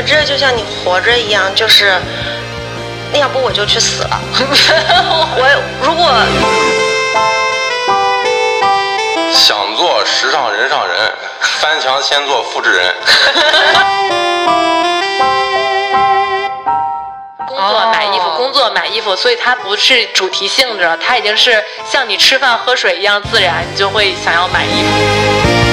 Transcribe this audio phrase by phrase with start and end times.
[0.00, 1.94] 得这就像你活着一样，就是，
[3.12, 4.20] 那要不我就去死了。
[5.36, 5.46] 我
[5.82, 6.12] 如果
[9.34, 12.94] 想做时尚人上人，翻墙先做复制人。
[17.46, 25.69] 工作买衣服，工作买衣服，所以它不是主题性质了，它已经是像你吃饭喝水一样自然，你就会想要买衣服。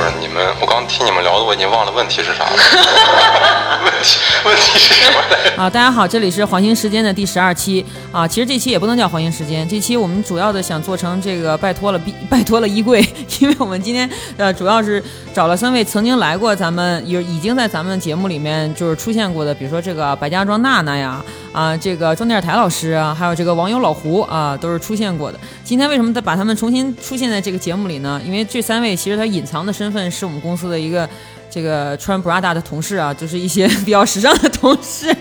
[0.00, 2.56] 不是你们，我刚听你们聊的，我已经忘了问题是啥了。
[3.84, 5.56] 问题问题是什么来着？
[5.60, 8.26] 啊，大家好，这里是黄金时间的第十二期啊。
[8.26, 13.06] 其实这期也不能叫黄金时间，这期我们主要的想做成这个拜托了逼拜托了衣柜，
[13.40, 15.04] 因为我们今天呃主要是
[15.34, 25.38] 找了三位曾经来过咱们有已经在咱们节目里面就是出现过的，比如说这个白家庄娜娜呀，啊这个庄电视台老师啊，还有这个网友老胡啊，都是出现过的。
[25.64, 28.20] 今天为什么再把他们重新出现在这个节目里呢？
[28.24, 31.08] 因为这三位其实他隐藏的身份是我们公司的一个。
[31.52, 35.12] 这个穿 Prada 的同事啊，就是一些 比较时尚的同事。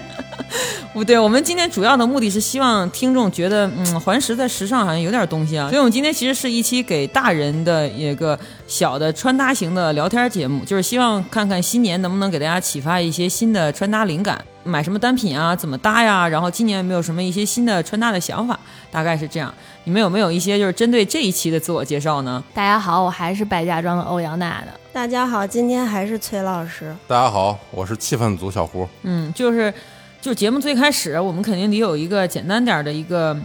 [0.93, 5.67] 不对，我们今天主要的目的是希望听众觉得，嗯，环石在时尚好像有点东西啊。
[5.69, 16.27] 所以我们今天其实是一期给大人的一个小的穿搭型的聊天节目，就是希望看看新年能不能给大家启发一些新的穿搭灵感，买什么单品啊，怎么搭呀？
[16.27, 18.59] 然后今年有没有什么一些新的穿搭的想法？
[18.91, 19.53] 大概是这样。
[19.83, 22.43] 你们有没有一些就是针对这一期的自我介绍呢？
[22.53, 24.67] 大家好，我还是白家庄的欧阳娜娜。
[24.91, 26.95] 大家好，今天还是崔老师。
[27.07, 28.87] 大家好，我是气氛组小胡。
[29.03, 29.73] 嗯，就是，
[30.21, 33.37] 就节目最开始，我们肯定得有一个简单点儿的一个，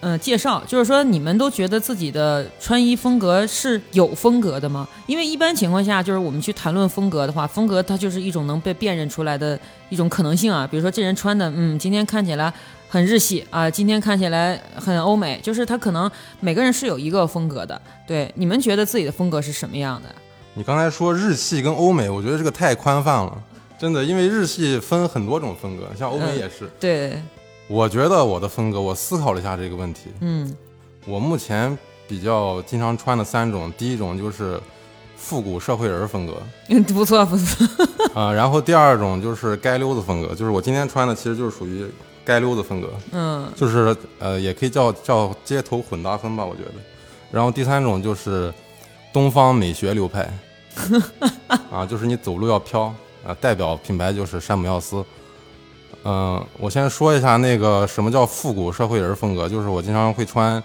[0.00, 4.86] 呃，介绍，就是说你们都觉得自己的穿衣风格是有风格的吗？
[5.06, 10.68] 因为一般情况下，就是我们去谈论风格的话，风格它就是一种能被辨认出来的一种可能性啊。
[10.70, 12.52] 比如说这人穿的，嗯，今天看起来
[12.90, 17.80] 很日系啊，今天看起来很欧美，就是他可能每个人是有一个风格的。
[18.06, 20.14] 对，你们觉得自己的风格是什么样的？
[20.52, 23.42] 你刚才说日系跟欧美，我觉得这个太宽泛了，
[23.78, 26.68] 真的，因为日系分很多种风格，像欧美也是。
[26.80, 27.22] 对，
[27.68, 30.54] 我觉得我的风格，我思考了一下这个问题，嗯。
[31.06, 34.60] 我目前比较经常穿的三种，第一种就是
[35.16, 36.34] 复古社会人风格，
[36.68, 37.66] 嗯，不错不错，
[38.14, 41.86] 啊、然后第二种就是街溜子风格，就是我今天穿的，其实就是属于
[42.26, 43.50] 街溜子风格，嗯。
[43.56, 46.72] 就是呃，也可以叫叫街头混搭风吧，我觉得。
[47.30, 48.52] 然后第三种就是
[49.12, 50.30] 东方美学流派，
[51.70, 52.92] 啊，就是你走路要飘
[53.28, 55.04] 啊，代表品牌就是山姆耀司。
[56.04, 60.62] 嗯、我先说一下那个什么叫复古社会人风格，就是我经常会穿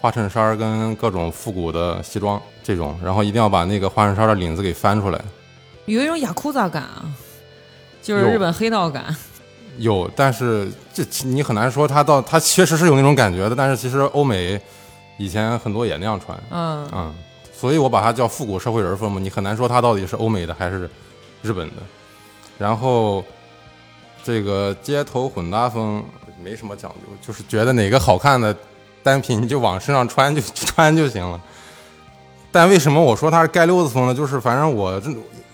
[0.00, 5.20] 花衬衫儿跟各种复古的西装这种，然后一定要把那个花衬衫的领子给翻出来。
[5.86, 7.04] 有一种雅库扎感啊，
[8.00, 9.14] 就是日本黑道感。
[9.78, 14.60] 有，但是这你很难说它到它确实是有那种感觉的，但是其实欧美
[15.18, 17.14] 以前很多也那样穿，嗯嗯，
[17.52, 20.88] 所以我把它叫复古社会人风嘛，你很难说它到底是欧美的还是
[21.42, 21.82] 日本的。
[22.58, 23.24] 然后
[24.22, 26.02] 这个街头混搭风
[26.42, 28.56] 没什么讲究，就是觉得哪个好看的
[29.02, 31.40] 单品你就往身上穿就 穿就行了。
[32.52, 34.14] 但为什么我说它是街溜子风呢？
[34.14, 35.10] 就是反正我这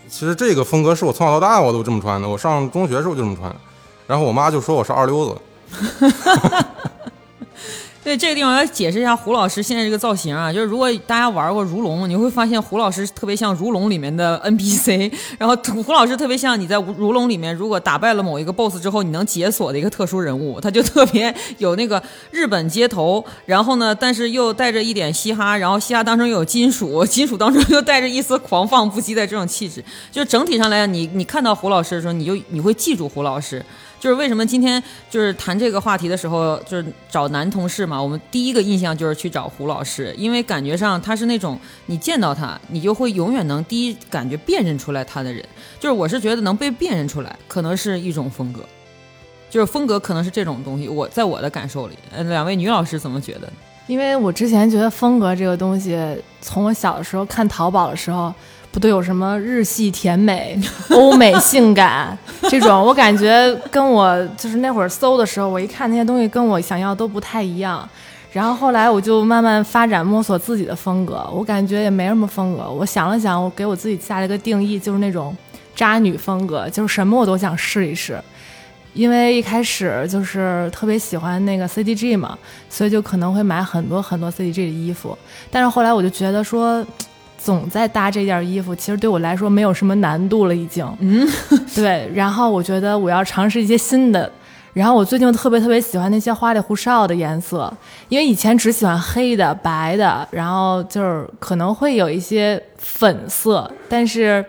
[0.09, 3.55] 其实这个风格是我从小到大我都这么穿的，我上中学时候就这么穿，
[4.07, 5.41] 然后我妈就说我是二溜子。
[5.71, 6.69] 哈哈哈哈
[8.03, 33.63] 对这个地方要解释一下胡老师现在这个造型啊，就是如果大家玩过如龙，你会发现胡老师特别像如龙里面的 NPC， 然后胡老师特别像你在如龙里面如果打败了某一个 BOSS 之后，你能解锁的一个特殊人物，他就特别有那个日本街头，然后呢，但是又带着一点嘻哈，然后嘻哈当中有金属，金属当中又带着一丝狂放不羁的这种气质，就整体上来讲，你你看到胡老师的时候，你就你会记住胡老师。
[34.01, 45.45] 就是为什么今天就是谈这个话题的时候，就是找男同事嘛，我们第一个印象就是去找胡老师，因为感觉上他是那种你见到他，你就会永远能第一感觉辨认出来他的人。
[45.79, 48.65] 就是我是觉得能被辨认出来，可能是一种风格，
[49.51, 50.89] 就是风格可能是这种东西。
[50.89, 53.53] 我在我的感受里，呃，两位女老师怎么觉得？
[53.87, 55.99] 因为我之前觉得风格这个东西，
[56.41, 58.33] 从我小的时候看淘宝的时候，
[58.73, 60.59] 不都有什么日系甜美、
[60.91, 67.89] 欧美性感这种，我感觉跟我就是那会儿搜的时候，我一看那些东西跟我想要都不太一样。
[68.33, 72.71] 然后后来我就慢慢发展摸索自己的风格，我感觉也没什么风格。
[72.71, 75.37] 我想了想，我给我自己下了一个定义，就是那种
[75.75, 78.23] 渣女风格，就是什么我都想试一试。
[78.93, 82.39] 因为一开始就是特别喜欢那个 CDG 嘛，
[82.69, 85.19] 所以就可能会买很多很多 CDG 的衣服。
[85.51, 86.85] 但是后来我就觉得说，
[87.43, 90.87] 总在搭这件衣服，其实对我来说没有什么难度了，已经。
[91.01, 91.27] 嗯，
[91.75, 92.11] 对。
[92.15, 94.31] 然后我觉得我要尝试一些新的。
[94.73, 97.73] 然后我最近特别特别喜欢那些花里胡哨的颜色，
[98.09, 104.45] 因为以前只喜欢黑的、白的，然后就是可能会有一些粉色，但是。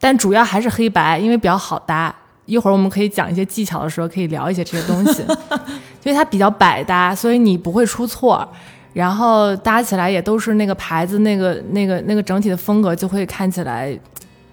[0.00, 2.14] 但主要还是黑白，因为比较好搭。
[2.44, 5.24] 一会儿我们可以讲一些技巧的时候，可以聊一些这些东西，
[6.04, 8.46] 因为它比较百搭，所以你不会出错。
[8.94, 13.94] 然后搭起来也都是那个牌子，那个那个那个整体的风格就会看起来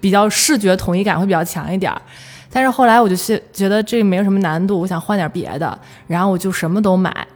[0.00, 2.02] 比较视觉统一感会比较强一点儿。
[2.50, 7.26] 但是后来我就是觉得这没有什么难度，我想换点别的，然后我就什么都买。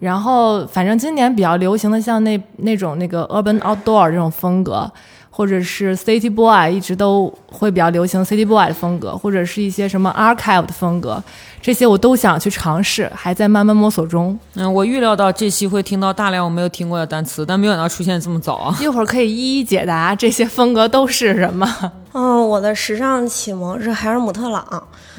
[0.00, 4.90] 然后反正今年比较流行的像那那种那个 urban outdoor 这种风格。
[5.36, 11.20] 或者是 City Boy 一直都会比较流行 City Boy 的风格，或者是一些什么 Archive 的风格，
[11.60, 14.38] 这些我都想去尝试，还在慢慢摸索中。
[14.54, 18.76] 嗯，我预料到这期会听到大量我没有听过的单词，但没想到出现这么早啊！
[18.80, 21.68] 一会儿可以一一解答这些风格都是什么。
[22.12, 24.64] 嗯，我的时尚启蒙是海尔姆特朗，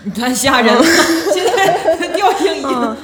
[0.06, 0.84] 你太吓人了，
[1.34, 2.96] 现在调性一。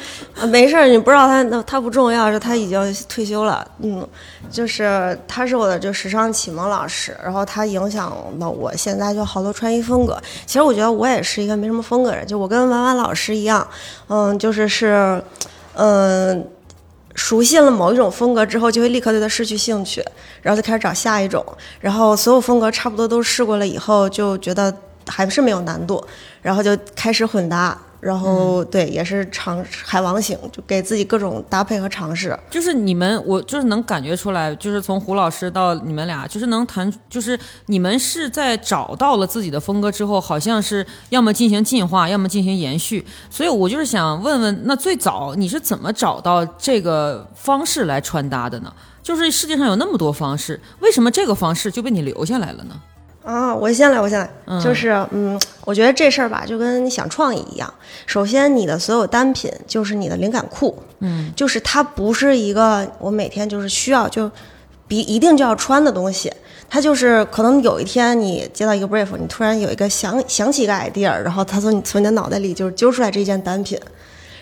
[0.47, 3.65] 没事儿，你不知道他，那他不重要，是他已经退休了。
[3.79, 4.07] 嗯，
[4.49, 8.09] 就是他是我的就时尚启蒙老师，然后他影响
[8.39, 10.21] 了我现在就好多穿衣风格。
[10.45, 13.67] 其实我觉得我也是一个没什么风格人，就我跟婉婉老师一样，
[14.07, 15.21] 嗯，就是是，
[15.75, 16.47] 嗯，
[17.15, 20.03] 熟悉了某一种风格之后，就会立刻对它失去兴趣，
[20.41, 21.45] 然后就开始找下一种，
[21.79, 24.73] 然后所有风格差不多都试过了以后，就觉得
[25.07, 26.03] 还是没有难度，
[26.41, 27.77] 然后就开始混搭。
[28.01, 32.37] 然后对，也是尝海王星，就给自己各种搭配和尝试。
[32.49, 43.05] 就是你们，我就是能感觉出来，就是从胡老师到你们俩，就是能谈，就是你们是在找到了自己的风格之后，好像是要么进行进化，要么进行延续。
[43.29, 48.73] 所以我就是想问问，那最早你是怎么找到这个方式来穿搭的呢？
[49.03, 52.81] 就是世界上有那么多方式，为什么这个方式就被你留下来了呢？
[53.23, 54.29] 啊，我先来，我先来，
[54.59, 57.71] 就是，嗯，我觉得这事儿吧，就跟你想创意一样。
[58.07, 64.29] 首先，你的所有单品就是你的灵感库，嗯，就是它不是一个我每天就是需要就，
[64.87, 66.33] 比一定就要穿的东西，
[66.67, 73.79] 它就是可能有一天你接到一个 brief，你突然有一个想想起一个 idea，然后它从你从你的脑袋里就是揪出来这件单品。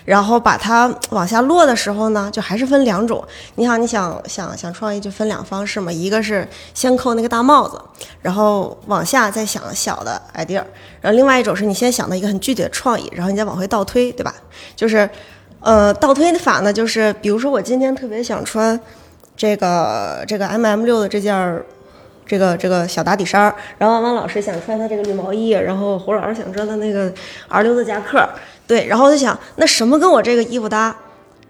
[0.09, 3.23] 然后把它往下落的时候呢，就还是分两种。
[3.53, 5.91] 你想，你想想想创意，就分两方式嘛。
[5.91, 7.79] 一个是先扣那个大帽子，
[8.23, 10.63] 然后往下再想小的 idea。
[10.99, 14.33] 然后另外一种是你先想到一个很具体的创意，然后你再往回倒推，对吧？
[14.75, 15.07] 就是，
[15.59, 18.79] 呃，倒推的法呢，就是比如说我今天特别想穿
[19.37, 21.63] 这个这个 M M 六的这件儿
[22.29, 27.11] 这个这个小打底衫儿，然后汪老师想穿他这个绿毛衣，然后胡老师想穿他那个
[27.47, 28.29] R 溜子夹克。
[28.67, 30.95] 对，然后我就想，那什么跟我这个衣服搭？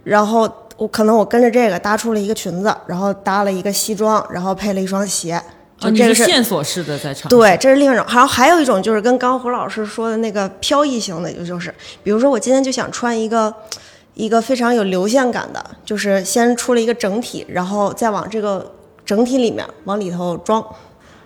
[0.05, 5.41] 然后我可能我跟着这个搭出了一个裙子，然后搭了一个西装，然后配了一双鞋。
[5.77, 7.27] 就这个是线索式的在场。
[7.29, 8.05] 对，这是另一种。
[8.07, 11.73] 还有还有一种就是跟刚胡老师说的那个飘逸型的，就就是
[12.03, 13.53] 比如说我今天就想穿一个
[14.13, 18.69] 一个非常有流线感的，就是先出了一个整体，然后再往这个
[19.09, 20.63] 整体里面往里头装。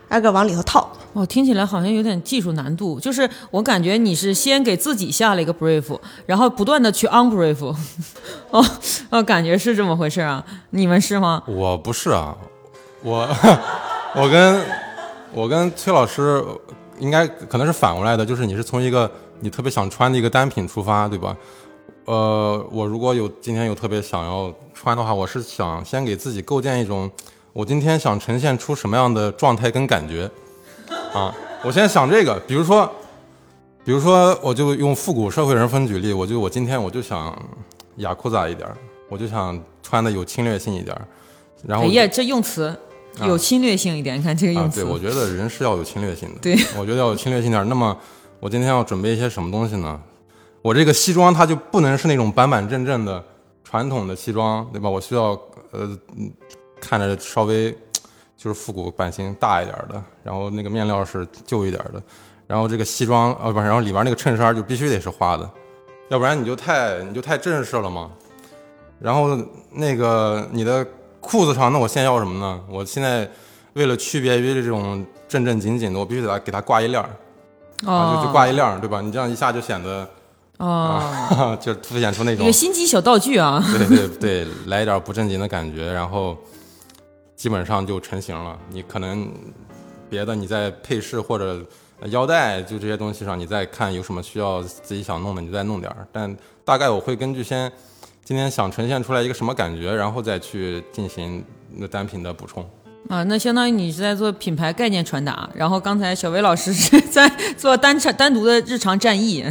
[0.10, 3.00] 挨个往里头套，哦，听起来好像有点技术难度。
[3.00, 7.76] 就是我感觉你是先给自己下了一个 brief，然后不断的去 unbrief，。
[8.52, 8.64] 哦，
[9.10, 10.46] 哦，感觉是这么回事啊？
[10.70, 11.42] 你们是吗？
[11.48, 12.38] 我不是啊，
[13.02, 13.28] 我
[14.16, 14.64] 我 跟
[15.34, 16.46] 我跟崔老师
[17.00, 19.10] 应该可能是反过来的，就是你是从一个
[19.40, 21.36] 你特别想穿的一个单品出发，对吧？
[22.06, 27.10] 呃，我如果有今天有特别想要穿的话，我是想先给自己构建一种。
[27.54, 30.30] 我今天想呈现出什么样的状态跟感觉，
[31.14, 31.32] 啊，
[31.64, 32.92] 我先想这个，比如说，
[33.86, 37.32] 比如说，我就用复古社会人风举例，我就我今天我就想
[37.98, 38.68] 雅库扎一点，
[39.08, 41.00] 我就想穿的有侵略性一点，
[41.68, 42.76] 然后，哎呀，这用词
[43.20, 47.70] 有侵略性一点，你看这个用词，对我觉得人是要有侵略性的，对我觉得要有侵略性点。
[47.70, 47.96] 那么
[48.40, 50.02] 我今天要准备一些什么东西呢？
[50.64, 53.24] 我这个西装它就不能是那种板板正正的
[53.64, 54.90] 传统的西装，对吧？
[54.90, 55.96] 我需要呃。
[56.84, 57.72] 看着稍微
[58.36, 62.04] 就是复古版型大一点的，然后那个面料是旧一点的，
[62.46, 65.50] 然后这个西装啊不，然后里边那个衬衫就必须得是花的，
[66.10, 68.12] 要不然你就太你就太正式了嘛。
[69.00, 69.38] 然后
[69.72, 70.86] 那个你的
[71.22, 72.60] 裤子上，那我现在要什么呢？
[72.70, 73.30] 我现在
[73.74, 77.10] 为了区别于这种正正经经的，我必须得给它挂一链儿，
[77.90, 79.00] 啊就就挂一链儿，对吧？
[79.00, 80.06] 你这样一下就显得
[80.58, 86.36] 啊， 就凸显出那种一个心机小道具啊，对对对，来一点不正经的感觉，然后。
[87.44, 88.58] 基本上就成型了。
[88.70, 89.30] 你可能
[90.10, 91.62] 别的你在配饰或者
[92.06, 96.08] 腰带就这些东西上，你再看有什么需要自己想弄的，你再弄点儿。
[96.10, 96.34] 但
[96.64, 97.70] 大概我会根据先
[98.24, 101.44] 今天想呈现出来一个什么感觉，然后再去进行
[101.76, 102.66] 那单品的补充。
[103.10, 109.44] 啊，那相当于你是在做品牌概念传达，然后刚才小薇老师是 在做单产单独的日常战役。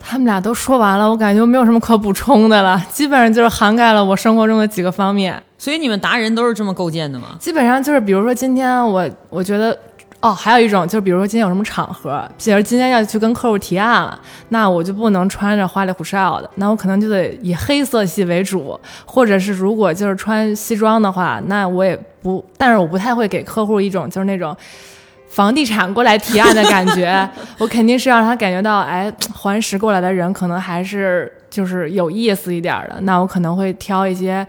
[0.00, 5.40] 他们俩都说完了，我感觉没有什么可补充的了， 基本上就是涵盖了我生活中的几个方面。
[5.58, 7.36] 所以你们达人都是这么构建的吗？
[7.38, 9.78] 基本上就是，比如说今天我我觉得
[10.20, 24.56] 哦，还有一种就是，比如说今天有什么场合，比如今天要去跟客户提案了，那我就不能穿着花里胡哨的，那我可能就得以黑色系为主，或者是如果就是穿西装的话，那我也不，但是我不太会给客户一种就是那种
[25.30, 34.46] 房地产过来提案的感觉， 我肯定是让他感觉到，哎，环石过来的人可能还是就是有意思一点的，那我可能会挑一些。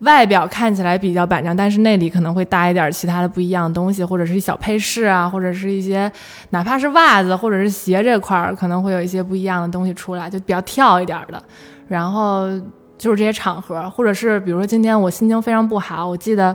[0.00, 6.12] 外表看起来比较板正，但是内里可能会搭一点其他的不一样的东西，或者是一小配饰啊，或者是一些
[6.50, 11.42] 哪怕是袜子或者是鞋这块儿，可能会有一些不一样的东西出来，就比较跳一点的。
[11.88, 12.46] 然后
[12.98, 16.54] 就是这些场合，或者是比如说今天我心情非常不好，我记得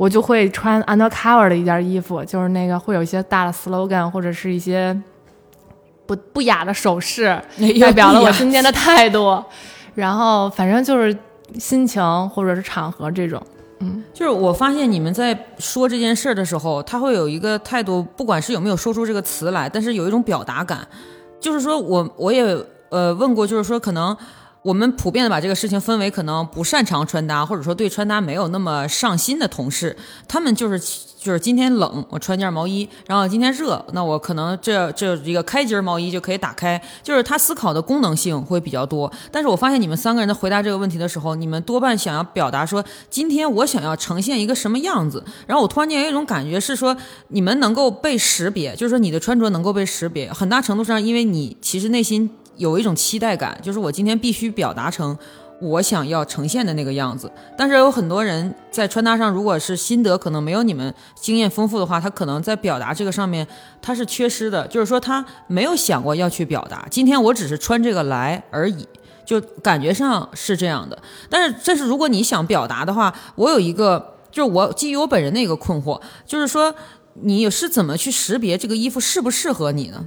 [0.00, 4.98] 我就会穿 undercover 的一件衣服，就是那个会有一些大的 slogan 或者是一些
[6.06, 7.38] 不不雅的手势，
[7.78, 9.44] 代表了我今天的态度。
[9.94, 11.14] 然后反正就是。
[11.58, 13.42] 心情或者是场合这种，
[13.80, 20.86] 嗯，就是我发现你们在说这件事的时候，他会有一个态度，不管是有没有说出这个词来，但是有一种表达感，
[21.40, 22.56] 就是说我我也
[22.90, 24.16] 呃问过，就是说可能。
[24.62, 29.96] 我们普遍的把这个事情分为可能不擅长穿搭，或者说对穿搭没有那么上心的同事，
[30.28, 30.78] 他们就是
[31.18, 39.10] 就是今天冷，我穿件毛衣，然后今天热，那我可能这这一个开襟毛衣就可以打开，就是他思考的功能性会比较多。
[39.32, 46.94] 但是我发现你们三个人在回答这个问题的时候，你们多半想要表达说今天我想要呈现一个什么样子，然后我突然间有一种感觉是说
[47.28, 52.28] 你们能够被识别，就是说你的穿着能够被识别，很大程度上因为你其实内心。
[52.60, 55.16] 有一种期待感，就是我今天必须表达成
[55.62, 57.32] 我想要呈现的那个样子。
[57.56, 63.46] 但是有很多人在穿搭上，如果是心得可能没有你们经验丰富的话，他可能在表达这个上面
[63.80, 66.86] 他是缺失的，就是说他没有想过要去表达。
[66.90, 68.86] 今天我只是穿这个来而已，
[69.24, 70.98] 就感觉上是这样的。
[71.30, 76.74] 但是这是如果你想表达的话，我有一个就是我基于我本人的一个困惑，就是说
[77.22, 80.06] 你是怎么去识别这个衣服适不适合你呢？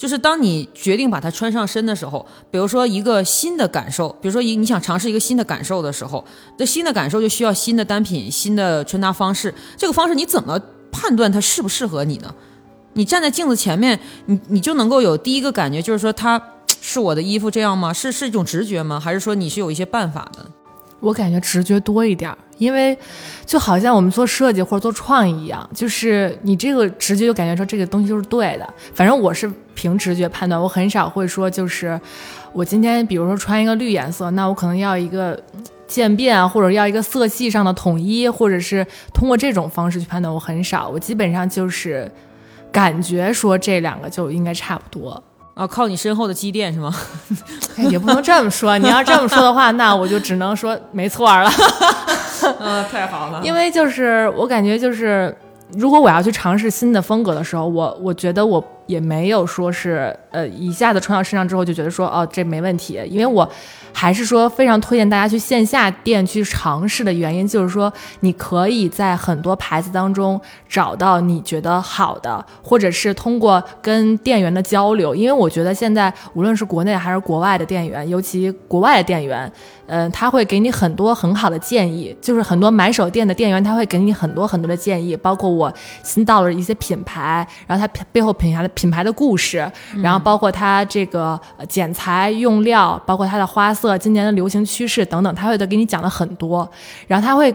[0.00, 6.24] 就是当你决定把它穿上身的时候，比如说一个新的感受，比如说一你想尝试一个新的感受的时候，
[6.56, 9.54] 这新的感受就需要新的单品、新的穿搭方式。
[9.76, 10.58] 这个方式你怎么
[10.90, 12.34] 判断它适不适合你呢？
[12.94, 16.42] 你站在镜子前面，你你就能够有第一个感觉，就是说它
[16.80, 17.92] 是我的衣服这样吗？
[17.92, 18.98] 是是一种直觉吗？
[18.98, 20.50] 还是说你是有一些办法的？
[21.00, 22.32] 我感觉直觉多一点。
[22.58, 22.94] 因为，
[23.46, 28.74] 就好像我们做设计或者做创意一样，就是你这个直觉就感觉说这个东西就是对的。
[28.92, 31.98] 反正我是凭直觉判断，我很少会说就是
[32.52, 35.42] 我今天比如说穿一个绿颜色，那我可能要一个
[35.86, 40.32] 渐变啊，或者要一个色系上的统一，或者是通过这种方式去判断。
[40.32, 42.12] 我很少，我基本上就是
[42.70, 45.22] 感觉说这两个就应该差不多。
[45.60, 46.90] 啊，靠你身后的积淀是吗？
[47.90, 48.78] 也不能这么说。
[48.78, 51.50] 你要这么说的话，那我就只能说没错了。
[52.58, 53.42] 嗯，太好了。
[53.44, 55.36] 因为就是我感觉就是，
[55.74, 58.58] 如果我要去尝试新的风格的时候，我我觉得我
[58.90, 63.48] 也没有说是呃一下子穿到身上之后就觉得说哦这没问题，因为我。
[63.92, 79.52] 还是说非常推荐大家去线下店去尝试的原因，就是说你可以在很多牌子当中找到你觉得好的，或者是通过跟店员的交流，因为我觉得现在无论是国内还是国外的店员，尤其国外的店员，
[79.86, 85.72] 嗯，他会给你很多很好的建议，就是很多买手店的店员他会给你很多很多的建议，包括我
[86.04, 89.70] 新到了一些品牌，然后它背后品牌的品牌的故事，
[90.02, 93.74] 然后包括它这个剪裁用料，包括它的花。
[93.74, 96.68] 色今年的流行趋势等等，他会都给你讲了很多，
[97.06, 97.54] 然后他会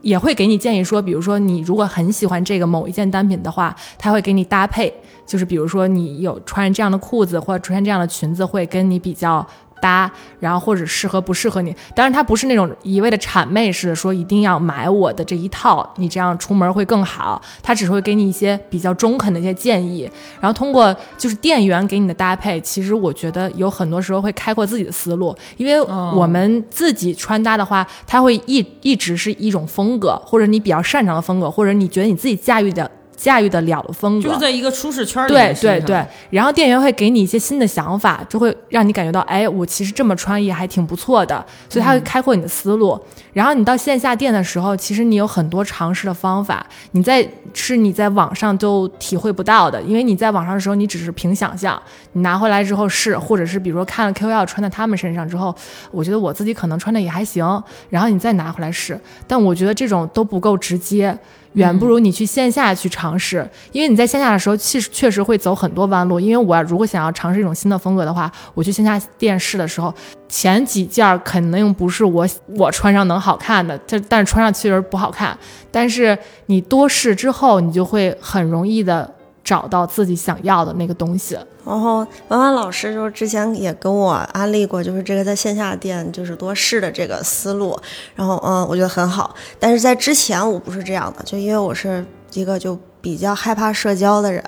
[0.00, 4.92] 也会给你建议说，比如说你如果很喜欢这个某一件单品的话，他会给你搭配，
[5.26, 9.46] 就是比如说你有穿这样的裤子或者穿这样的裙子，会跟你比较。
[9.80, 17.40] 搭，然后或者适合不适合你，当然他不是那种一味的谄媚式的说一定要买我的这一套，你这样出门会更好。
[17.62, 20.08] 他只会给你一些比较中肯的一些建议，
[20.40, 32.90] 然后通过就是店员给你的搭配，其实我觉得有很多时候会开阔自己的思路，因为我们自己穿搭的话，它会一一直是一种风格，或者你比较擅长的风格，或者你觉得你自己驾驭的。
[33.16, 35.32] 驾驭得了的风格，就是在一个舒适圈里。
[35.32, 43.00] 对对对，然后店员会给你一些新的想法，就会让你感觉到，哎，我其实这么穿也还挺不错的，所以他会开阔你的思路。
[43.36, 51.80] 然后你到线下店的时候，其实你有很多尝试的方法，你在是你在网上都体会不到的，因为你在网上的时候，你只是凭想象，
[52.12, 55.54] 你拿回来之后试，或者是比如说看了 KOL 穿在他们身上之后，
[55.90, 61.18] 我觉得我自己可能穿的也还行，然后你再拿回来试，但我觉得这种都不够直接。
[61.52, 66.20] 远不如你去线下去尝试，因为你在线下的时候，其实确实会走很多弯路。
[66.20, 69.94] 因为我如果想要尝试一种新的风格的话，我去线下店试的时候，
[70.28, 75.36] 前几件肯定不是我我穿上能好看的，这但是穿上确实不好看。
[75.70, 76.16] 但是
[76.46, 79.14] 你多试之后，你就会很容易的
[79.44, 81.38] 找到自己想要的那个东西。
[81.64, 87.76] 然后婉婉老师就是之前也跟我安利过，就是这个在线下店就是多试的这个思路，
[88.14, 89.34] 然后嗯，我觉得很好。
[89.58, 94.42] 但是在之前我不是这样的，就因为我是一个就比较害怕社交的人，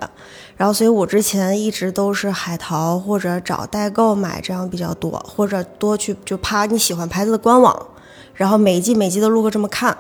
[0.59, 7.87] 然后所以我之前一直都是海淘或者找代购买这样比较多，或者多去就趴你喜欢牌子的官网，
[8.35, 9.97] 然后每一季每季的录个这么看，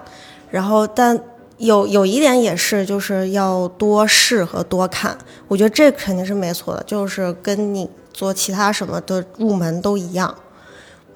[0.50, 1.18] 然后但。
[1.58, 10.32] 有有一点也是，就是要多试和多看，我觉得这肯定是没错的，就是跟你做其他什么的入门都一样。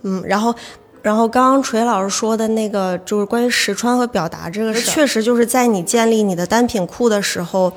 [0.03, 0.53] 嗯，然后，
[1.01, 7.73] 然后刚刚锤老师说的那个，就是关于实穿和表达这个事，确实就是在你建立你的单品库的时候，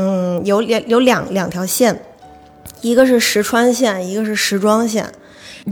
[0.00, 2.00] 嗯，有两有两两条线，
[2.82, 5.04] 一个是实穿线，一个是时装线。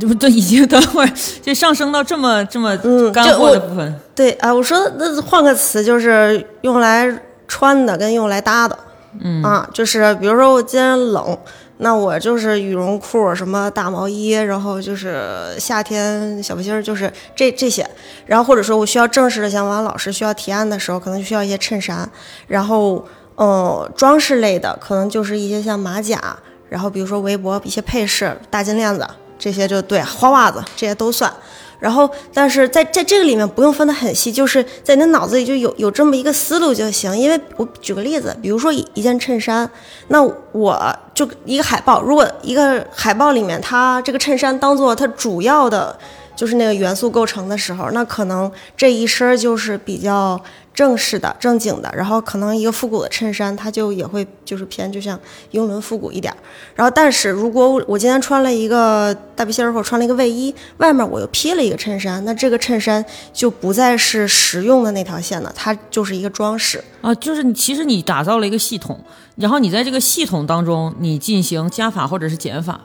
[0.01, 3.95] 这不都已经等会儿就上升到这么这么嗯干货的部分？
[4.17, 7.09] 对啊，我说那换个词，就是用来
[7.47, 8.77] 穿的跟用来搭的，
[9.21, 11.39] 嗯啊，就是比如说我今天冷，
[11.79, 17.89] 那我就是羽绒裤、什么大毛衣，然后就是夏天小背心儿，就是这这些。
[18.27, 22.07] 然后或者说我需要正式的，像王老师需要提案的时候，可能就需要一些衬衫。
[22.49, 23.03] 然后，
[23.37, 26.37] 呃，装饰类的可能就是一些像马甲，
[26.69, 29.07] 然后比如说围脖、一些配饰、大金链子。
[29.39, 31.31] 这些就对，花袜子这些都算。
[31.79, 37.15] 然后，但是在在这个里面不用分得很细，就是在你脑子里就有有这么一个思路就行。
[37.15, 39.71] 因为我举个例子，比如说一件衬衫，
[40.09, 45.95] 那我就一个海报，如果一个海报里面它这个衬衫当做它主要的
[46.37, 50.41] 就是那个元素构成的时候，那可能这一身就是比较。
[50.77, 55.19] 正式的、正经的，然后可能一个复古的衬衫，它就也会就是偏就像
[55.53, 56.31] 英伦复古一点。
[56.75, 63.03] 然后，但是如果我今天穿了一个大背心儿或穿了一个卫衣，外面我又披了一个衬衫，那这个衬衫
[63.33, 67.15] 就不再是实用的那条线了，它就是一个装饰啊。
[67.15, 69.03] 就是你其实你打造了一个系统，
[69.37, 72.83] 然后你在这个系统当中你进行加法或者是减法。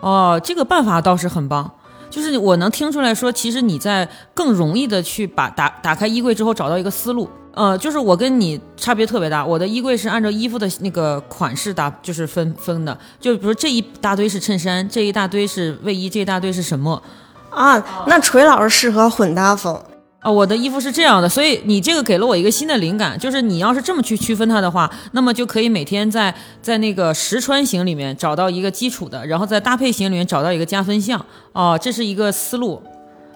[0.00, 1.72] 哦，这个办法倒是很棒。
[2.08, 9.44] 就是我能听出来说，其实你在更容易的去把打打开衣柜之后找到一个思路，呃，就是我跟你差别特别大。
[9.44, 12.96] 我的衣柜是按照衣服的那个款式打，就是分分的。
[13.20, 17.02] 就比如这一大堆是衬衫，这一大堆是卫衣，这一大堆是什么？
[17.50, 19.80] 啊，那锤老师适合混搭风。
[20.20, 31.24] 啊，我的衣服是这样的，所以你这个给了我一个新的灵感，就是你要是这么去区分它的话，那么就可以每天在在那个实穿型里面找到一个基础的，然后在搭配型里面找到一个加分项。
[31.52, 32.82] 哦，这是一个思路，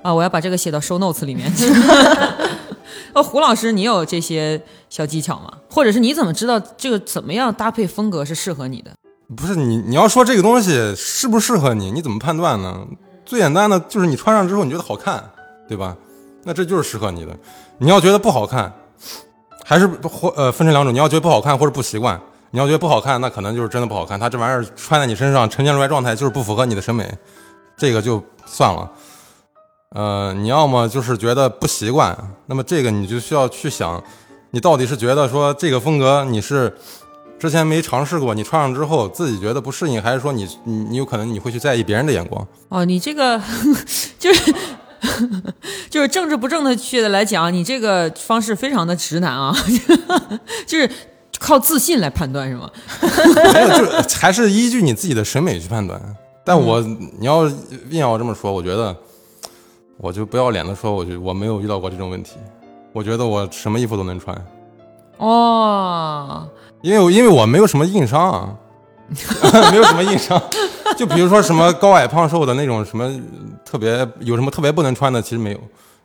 [0.02, 1.52] 啊，我要把这个写到 show notes 里面。
[3.12, 5.52] 哦， 胡老师，你有这些小技巧吗？
[5.70, 8.90] 或者是你怎么知道这个怎么样搭配风格是适合你的？
[9.36, 12.84] 不是你，你要说这个东西适不适合你，你怎么判断呢？
[13.24, 15.22] 最简单的就是你穿上之后你觉得好看，
[15.68, 15.96] 对吧？
[16.44, 17.36] 那这就是适合你的。
[17.78, 18.72] 你要觉得不好看，
[19.64, 20.92] 还是或呃分成两种。
[20.92, 24.18] 你要觉得不好看或者不习惯，你要觉得不好看，那可能就是真的不好看。
[24.18, 27.10] 它这玩意儿穿在你身上呈现出来状态就是不符合你的审美，
[27.76, 28.90] 这个就算了。
[29.90, 34.02] 呃，你要么就是觉得不习惯，那么这个你就需要去想，
[34.50, 36.76] 你到底是觉得说这个风格你是
[37.38, 42.46] 之前没尝试过，你穿上之后自己觉得不适应，还是说你你你有可能你会去在意别人的眼光？
[42.68, 43.40] 哦，你这个
[44.18, 44.54] 就是。
[45.88, 49.54] 就是政治不正确的来讲，你这个方式非常的直男啊，
[50.66, 50.90] 就是
[51.38, 52.70] 靠自信来判断是吗？
[53.52, 56.00] 没有，就是还是依据你自己的审美去判断。
[56.44, 57.46] 但我你要
[57.90, 58.96] 硬要这么说，我觉得
[59.98, 62.36] 我就不要脸的说，我就我没有遇到过这种问题。
[62.92, 64.36] 我觉得我什么衣服都能穿。
[65.18, 66.48] 哦，
[66.82, 68.54] 因为因为我没有什么硬伤啊。
[69.70, 70.40] 没有什么硬伤，
[70.96, 73.12] 就比如说什么高矮胖瘦的那种，什么
[73.64, 75.60] 特别有什么特别不能穿的，其实没有，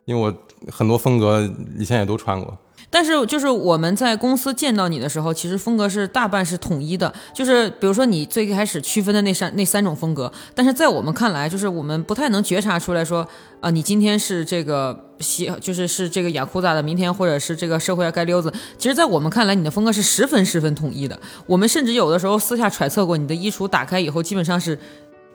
[0.05, 0.33] 因为我
[0.71, 2.57] 很多风格以前也都穿过。
[2.89, 7.13] 但是就是我们在公司见到你的时候，其实风格是大半是统一的。
[7.33, 13.27] 就是比如说你最开始区分的那三那三种风格，但是在我们看来，就是我们不太能觉察出来说，
[13.59, 18.53] 啊，你今天是这个西，就是是这个雅库扎的，明天或者是这个社会街溜子。
[18.77, 21.19] 其实，在我们看来，你的风格是十分十分统一的。
[21.45, 24.77] 我们甚至有的时候私下揣测过，你的衣橱打开以后，基本上是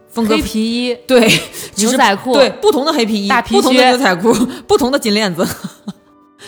[0.08, 1.30] 风格黑皮衣，对
[1.76, 4.32] 牛仔裤，对不同的黑皮衣，大皮不同的牛仔裤，
[4.66, 5.46] 不同的金链子。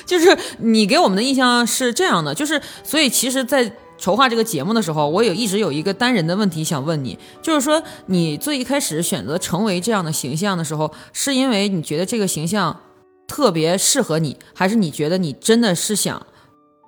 [0.05, 12.81] 就是你给我们的印象是这样的，就是所以其实，在筹划这个节目的时候，我有一直有一个单人的问题想问你，就是说你最一开始选择成为这样的形象的时候，是因为你觉得这个形象
[13.29, 16.21] 特别适合你，还是你觉得你真的是想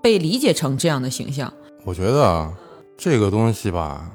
[0.03, 1.53] 被理解成这样的形象？
[1.85, 2.53] 我觉得啊
[2.99, 4.11] 这个东西吧，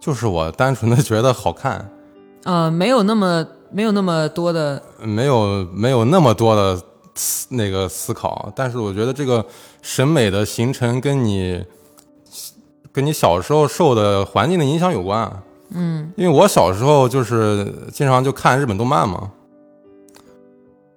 [0.00, 1.88] 就是我单纯的觉得好看，
[2.42, 6.82] 呃，没有那么没有那么多的，没有没有那么多的
[7.14, 9.44] 思那个思考，但是我觉得这个
[9.80, 11.64] 审美的形成跟你
[12.92, 15.42] 跟你小时候受的环境的影响有关。
[15.74, 19.30] 嗯，因为我小时候就是经常就看日本动漫嘛，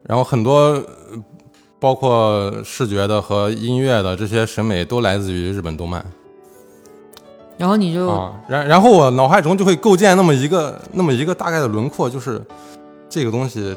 [0.04, 0.86] 然后很多呃
[1.80, 6.06] 包括视觉的和音乐的这些审美都来自于日本动漫。
[7.58, 12.42] 然后你就、啊，然然后我脑海中就会构建那么一个那么一个大概的轮廓，就是
[13.08, 13.74] 这个东西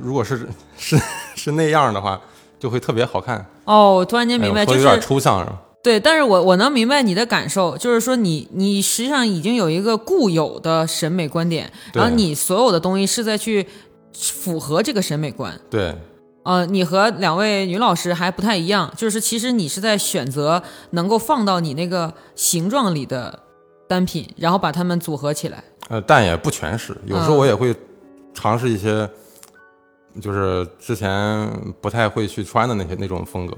[0.00, 1.00] 如果是是
[1.36, 2.20] 是那样的话，
[2.58, 3.44] 就会特别好看。
[3.64, 5.60] 哦，我突然间明白，哎我有点就是抽象是吧？
[5.82, 13.66] 对，但是我我能明白你的感受，就是说你你实际上已经有一个固有的审美观点，然后你所有的东西是在去
[14.12, 15.58] 符合这个审美观。
[15.70, 15.96] 对
[16.42, 23.38] 呃，你和两位女老师还不太一样，就是其实你是在选择能够放到你那个形状里的
[23.86, 25.62] 单品，然后把它们组合起来。
[25.88, 27.74] 呃，但也不全是，有时候嗯我也会
[28.34, 29.08] 尝试一些，
[30.20, 31.46] 就是之前
[31.80, 33.56] 不太会去穿的那些那种风格。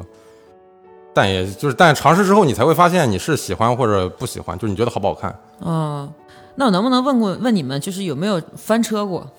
[1.15, 5.39] 但也就是，但尝试之后，你才会发现你是喜欢或者不喜欢，就是你觉得好不好看。
[5.61, 6.11] 嗯，
[6.55, 9.31] 那我能不能问过问你们，就是有没有翻车过？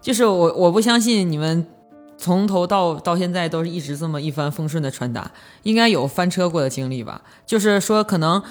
[0.00, 1.66] 就是我我不相信你们
[2.18, 5.30] 从头到到现在都是一直这么一帆风顺的穿搭，
[5.62, 7.22] 应该有翻车过的经历吧？
[7.46, 8.42] 就是说可能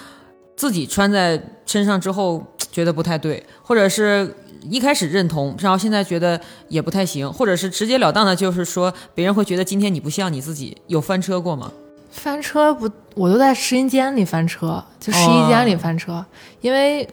[0.56, 4.36] 自己穿在身上之后觉得不太对，或者是
[4.70, 11.72] 一开始认同，然后现在觉得也不太行，或者是直截了当的，就是说别人会觉得今天你不像你自己，有翻车过吗？
[12.12, 16.26] 翻车不，我都在试衣间里翻车，就试衣间里翻车，
[16.62, 17.08] 因为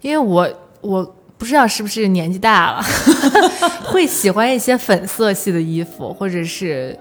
[0.00, 0.48] 因为我
[0.80, 2.82] 我不知道是不是年纪大了，
[3.84, 6.98] 会喜欢一些粉色系的衣服，或者是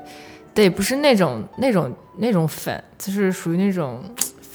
[0.54, 4.04] 对，不是那种那种那种粉，就是属于那种。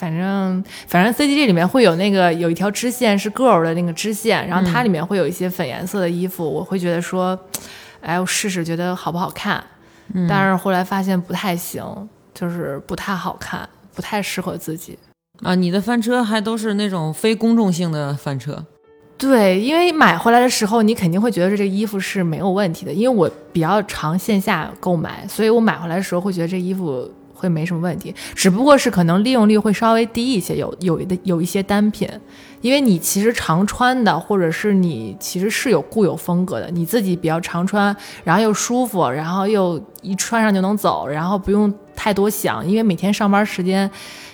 [0.01, 7.39] 反正反正 CDG 里面会有那个有一条支线是 girl 的那个支线，然后它里面会有一些粉颜色的衣服，我会觉得说，
[8.01, 9.63] 哎，我试试觉得好不好看，
[10.27, 14.99] 但是后来发现不太行，就是不太好看，不太适合自己。
[15.43, 18.65] 啊，你的翻车还都是那种非公众性的翻车。
[19.19, 22.93] 对，因为买回来的时候，你肯定会觉得这个衣服是没有问题的。
[22.93, 27.07] 因为我比较常线下购买，所以我买回来的时候会觉得这衣服
[27.41, 32.07] 会没什么问题，只不过是可能利用率会稍微低一些，有有的有一些单品，
[32.61, 43.91] 因为你其实常穿的，或者是你其实是有固有风格的，你自己比较常穿，然后又舒服，然后又一穿上就能走，然后不用太多想，因为每天上班时间。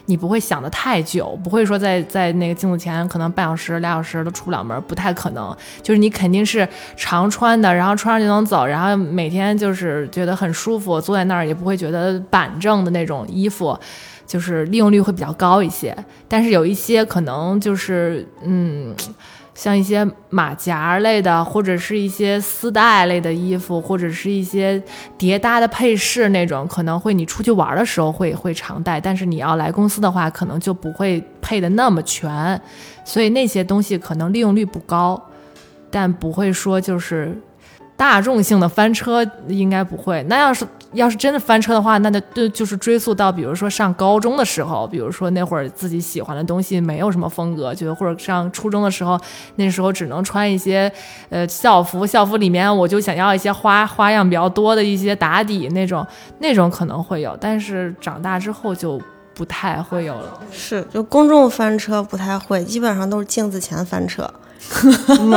[0.09, 5.53] 你不会想的太久，不会说在在那个镜子前可能半小时、俩小时都出不了门，不太可能。
[5.83, 13.77] 就是你肯定是常穿的，然后穿上就能走，然后每天就是觉得很舒服，坐在那儿也不会觉得板正的那种衣服，
[14.25, 15.93] 就是利用率会比较高一些。
[16.29, 18.95] 但是有一些可能就是嗯。
[19.57, 24.81] 像一些马甲类的，或者是一些丝带类的衣服，或者是一些
[25.17, 32.61] 叠搭的配饰那种，可能会你出去玩的时候会会常带，但是你要来公司的话，可能就不会配的那么全，
[33.03, 35.21] 所以那些东西可能利用率不高，
[35.91, 37.35] 但不会说就是
[37.97, 40.23] 大众性的翻车应该不会。
[40.25, 49.19] 那要是要是真的翻车的话，那就就就是追溯到比如说上高中的时候，比如说那会儿自己喜欢的东西没有什么风格，就或者上初中的时候，
[49.57, 50.91] 那时候只能穿一些
[51.31, 56.07] 呃校服，校服里面我就想要一些花花样比较多的一些打底那种，
[56.39, 59.01] 那种可能会有，但是长大之后就
[59.35, 60.41] 不太会有了。
[60.53, 64.31] 是，就公众翻车不太会，基本上都是镜子前翻车，
[65.19, 65.31] 嗯、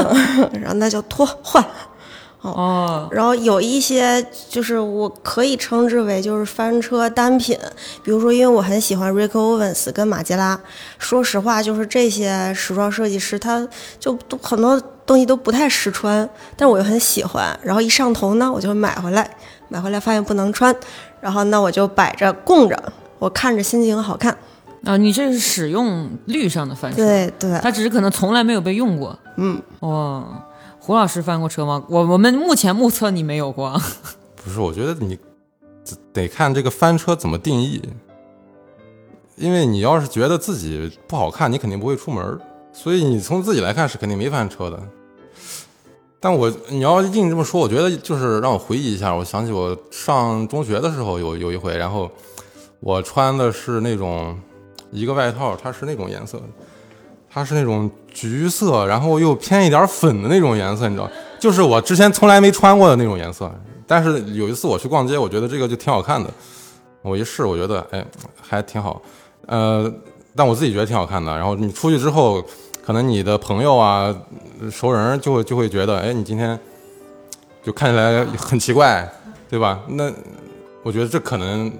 [0.61, 1.65] 然后那就脱换。
[2.41, 7.57] 哦，然后有一些就是我可以称之为就是翻车单品，
[8.01, 10.57] 比如说因为我很喜欢 Rick Owens 跟马吉拉，
[10.97, 13.67] 说实话就是这些时装设计师他
[13.99, 19.29] 就都很多东西都不太实穿，但是我又很喜欢，然后一上头呢我就买回来，
[19.67, 20.73] 买回来发现不能穿，
[21.19, 24.37] 然后那我就摆着供着，我看着心情好看。
[24.85, 29.19] 啊，你这是使用率上的翻车，对对，它只是可能从来没有被用过。
[29.35, 30.25] 嗯，哦，
[30.89, 31.85] 胡老师翻过车吗？
[31.87, 33.79] 我我们目前目测你没有过。
[34.43, 35.19] 不是，我觉得你
[36.11, 37.79] 得看这个翻车怎么定义。
[39.35, 42.39] 因为你要是觉得自己不好看，你肯定不会出门，
[42.73, 44.81] 所以你从自己来看是肯定没翻车的。
[46.19, 52.09] 但我你要硬这么说，我觉得就是让我回忆一下，我想起我上中学的时候有有一回，然后
[52.79, 54.35] 我穿的是那种
[54.89, 56.41] 一个外套，它是那种颜色，
[57.29, 63.49] 它是那种橘色，然后又偏一点粉的那种颜色，你知道，就是我之前从来没穿过的那种颜色。
[63.85, 66.29] 但是有一次我去逛街，我觉得这个就挺好看的，
[67.01, 68.05] 我一试，我觉得哎
[68.39, 69.01] 还挺好，
[69.47, 69.91] 呃，
[70.35, 71.35] 但我自己觉得挺好看的。
[71.35, 72.43] 然后你出去之后，
[72.85, 74.15] 可能你的朋友啊、
[74.71, 76.59] 熟人就会就会觉得，哎，你今天
[77.63, 79.11] 就看起来很奇怪，
[79.49, 79.81] 对吧？
[79.87, 80.11] 那
[80.83, 81.71] 我觉得这可能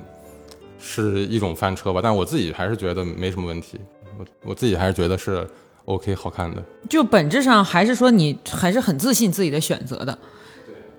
[0.80, 3.80] 是一种翻车吧，但我自己还是觉得没什么问题。
[4.20, 5.48] 我我自己还是觉得是
[5.86, 6.62] OK 好看的。
[6.90, 10.16] 就本质上还是说你还是很自信自己的选择的。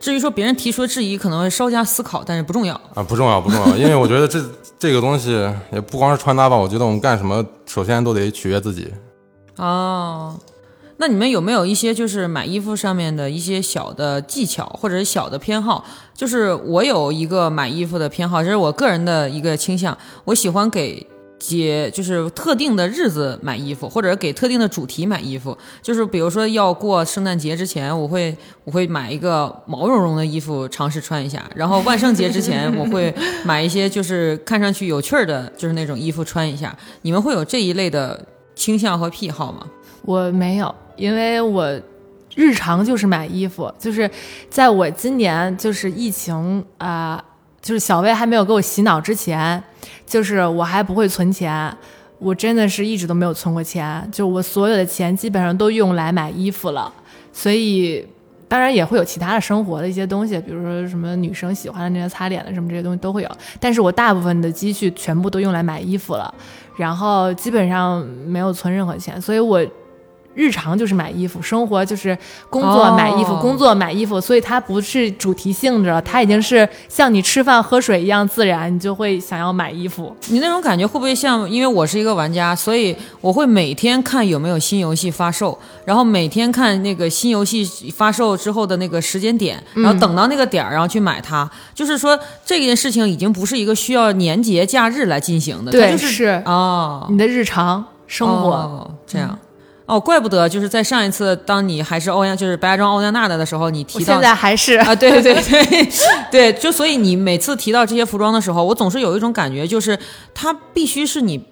[0.00, 2.74] 至于说别人提出的质疑，可能会稍加思考，但是不重要。
[2.94, 4.42] 啊，不重要，不重要，因为我觉得这
[4.78, 5.32] 这个东西
[5.70, 8.90] 也不光是穿搭吧，我觉得我们干什么，首先都得取悦自己。
[9.56, 10.34] 哦，
[10.96, 15.84] 那你们有没有一些就是买衣服上面的一些小的技巧或者是小的偏好？
[16.14, 21.06] 就是我有一个买衣服的偏好，这是我个人的一个倾向，我喜欢给。
[21.40, 25.56] 节就是特定的日子买衣服，或者给特定的主题买衣服。
[25.82, 31.42] 就是比如说要过圣诞节之前，我会我会买一个毛茸茸的衣服尝试穿一下。
[31.56, 33.12] 然后万圣节之前，我会
[33.44, 36.76] 买一些就是看上去有趣儿的，就是那种衣服穿一下。
[37.02, 38.24] 你们会有这一类的
[38.54, 39.66] 倾向和癖好吗？
[40.02, 41.80] 我没有，因为我
[42.34, 44.08] 日常就是买衣服，就是
[44.50, 47.24] 在我今年就是疫情啊。
[47.62, 49.62] 就是小薇还没有给我洗脑之前，
[50.06, 51.76] 就是我还不会存钱，
[52.18, 56.92] 我真的是一直都没有存过钱，就我所有的钱基本上都用来买衣服了，
[57.32, 58.06] 所以
[58.48, 66.34] 当然也会有其他的生活的一些东西，比如说什么女生喜欢的那些擦脸的什么这些东西都会有，但是我大部分的积蓄全部都用来买衣服了，
[66.76, 69.64] 然后基本上没有存任何钱，所以我。
[70.34, 72.16] 日常就是买衣服，生活就是
[72.48, 80.16] 工作买衣服，工作买衣服，所以它不是主题性质了，它已经是像你吃饭喝水一样自然，你就会想要买衣服。
[80.28, 81.50] 你那种感觉会不会像？
[81.50, 87.64] 因为我是一个玩家，所以我会每天看有没有新游戏发售，然后每天看那个新游戏
[87.94, 91.50] 发售之后的那个时间点，然后等到那个点儿，然后去买它。
[91.74, 99.38] 就是说这件事情已经不是一个需要年节假日来进行的，对，就是哦，你的日常生活这样。
[99.90, 105.88] 哦，怪不得就是在上一次，当你还是欧阳，就是白家庄欧阳娜娜的时候，你提到现在还是啊，对对对
[106.30, 109.98] 对，就所以你每次提到这些服装的时候，我总是有一种感觉，就是
[110.32, 111.44] 它必须是你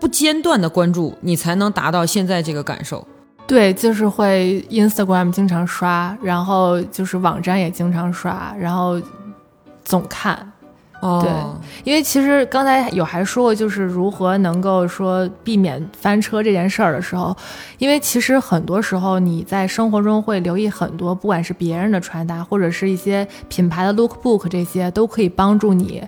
[0.00, 3.06] 不间断的关注，你才能达到现在这个感受。
[3.46, 8.98] 对，就是会 Instagram 经常刷，然后就是网站也经常刷，然后
[9.84, 10.50] 总看。
[11.00, 11.30] 对，
[11.84, 17.36] 因为其实刚才有还说过，就是如何能够说避免翻车这件事儿的时候，
[17.78, 26.02] 因为其实很多时候你在生活中会留意很多，不管是别人的穿搭，或者是一些品牌的 look book，这些都可以帮助你，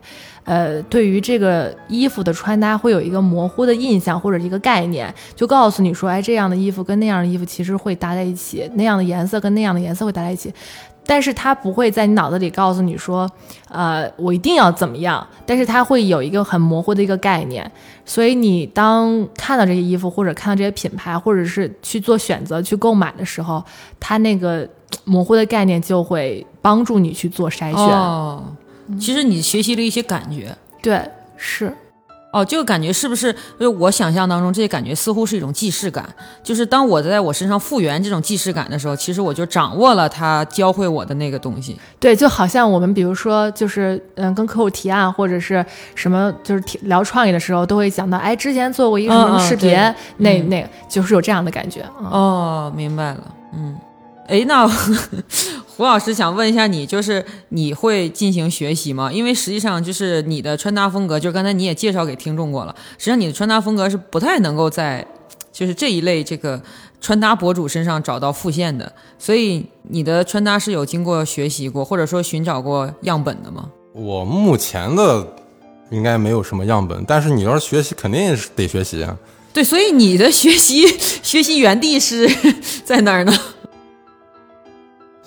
[0.44, 10.52] 呃，对于这个衣服的穿搭会有一个模糊的印象或者一个概念，就告诉你说，哎，这样的衣服跟那样的衣服其实会搭在一起，那样的颜色跟那样的颜色会搭在一起。
[11.08, 13.26] 但是他不会在你脑子里告诉你说，
[13.70, 15.26] 呃，我一定要怎么样。
[15.46, 17.72] 但是他会有一个很模糊的一个概念，
[18.04, 23.64] 所以你当看到这些衣服，或者看到这些品牌，或者是去做选择、去购买的时候，
[23.98, 24.68] 他那个
[25.04, 27.78] 模糊的概念就会帮助你去做筛选。
[27.78, 28.44] 哦，
[29.00, 31.00] 其实你学习了一些感觉，对，
[31.38, 31.74] 是。
[32.30, 33.28] 哦，这个感觉是不是？
[33.28, 36.06] 因为我想象当中，这些感觉似乎是一种既视感。
[36.42, 41.78] 就是当我在我身上复原这种既视感的时候，其实我就掌握了他教会我的那个东西。
[41.98, 45.64] 对，就好像我们比如说，就是嗯，跟客户提案或者是
[45.94, 49.70] 什么，就是聊创意的时候，都会讲到，哎，之前做过一个什么视频，
[50.18, 51.82] 那那个就是有这样的感觉。
[52.10, 53.20] 哦，明白了，
[53.54, 53.74] 嗯。
[54.28, 54.68] 哎，那
[55.66, 59.10] 胡老师想问一下你，就是你会进行学习吗？
[59.10, 62.74] 因为实际上就是你的穿搭风格，就刚才你也介绍给听众过了。
[62.98, 65.06] 实际上你的穿搭风格是不太能够在
[65.50, 66.60] 就是这一类这个
[67.00, 73.70] 穿搭博主身上找到复现的，所以你的穿搭是有经过学习过，或者说寻找过样本的吗？
[73.94, 75.26] 我目前的
[75.90, 79.16] 应该没有什么样本，但是你要是学习，肯定是得学习啊。
[79.54, 80.86] 对，所以你的学习
[81.22, 82.28] 学习原地是
[82.84, 83.32] 在哪儿呢？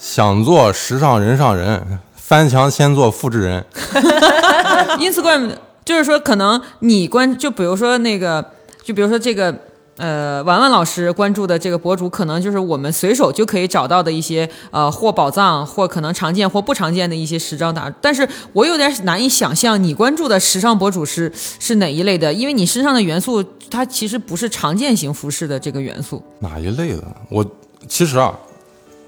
[0.01, 3.63] 想做时尚人上人，翻墙先做复制人。
[4.97, 5.51] Instagram
[5.85, 8.43] 就是说，可能你关就比如说那个，
[8.83, 9.55] 就比如说这个
[9.97, 17.87] 呃，婉婉老师关注的这个博主，可能就是我们随手就可以找到的一些呃，或宝藏，或可能常见或不常见的一些时装达。
[18.01, 22.33] 但是我有点难以想象，你关注的时尚博主是是哪一类的？
[22.33, 26.23] 因为你身上的元素，它其实不是常见型服饰的这个元素。
[26.39, 27.03] 哪一类的？
[27.29, 27.45] 我
[27.87, 28.33] 其实啊。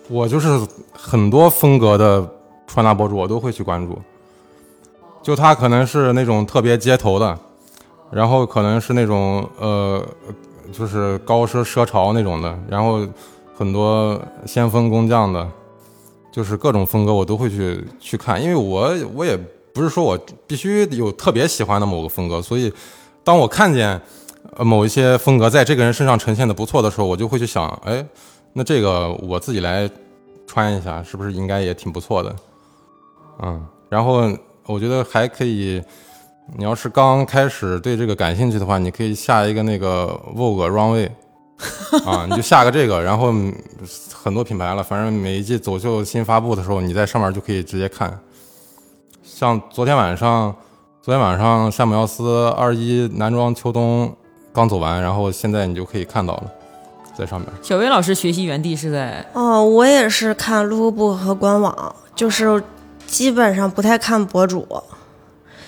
[0.10, 0.50] 我就是
[0.92, 2.28] 很多风格的
[2.68, 3.98] 穿搭博主，我都会去关注。
[5.22, 7.38] 就他可能是那种特别街头的，
[8.12, 10.06] 然后可能是那种呃，
[10.72, 13.08] 就是高奢奢潮那种的，然后
[13.56, 15.50] 很多先锋工匠的，
[16.30, 19.38] 就是各种风格我都会去去看，因为我我也
[19.74, 22.72] 不是说我必须有特别喜欢的某个风格，所以
[23.24, 24.00] 当我看见
[24.58, 28.06] 呃某一些风格在这个人身上呈现的不错的时候，我就会去想，哎，
[28.54, 29.90] 那这个我自己来
[30.48, 32.36] 穿一下，是不是应该也挺不错的？
[33.42, 34.32] 嗯，然后
[34.66, 35.82] 我觉得还可以，
[36.56, 41.10] 你要是刚开始对这个感兴趣的话，你可以下一个那个 Vogue Runway。
[42.06, 43.54] 啊，你就下个这个，然后嗯
[44.12, 48.20] 很多品牌了，反正每一季走秀新发布的时候，你在上面就可以直接看。
[49.24, 50.54] 像昨天晚上，
[51.02, 54.14] 昨天晚上山姆耀斯二一男装秋冬
[54.52, 56.52] 刚走完，然后现在你就可以看到了，
[57.18, 57.50] 在上面。
[57.62, 62.64] 小薇老师学习原地是在哦，我也是看路布和官网，就是
[63.06, 64.68] 基本上不太看博主，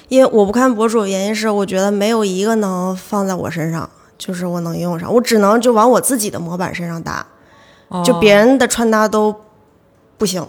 [0.07, 7.25] 因为我不看博主的原因是我觉得没有一个能放在我身上，就是我能用上，我只能就往我自己的模板身上搭，
[8.03, 9.35] 就哦别人的穿搭都
[10.17, 10.45] 不行。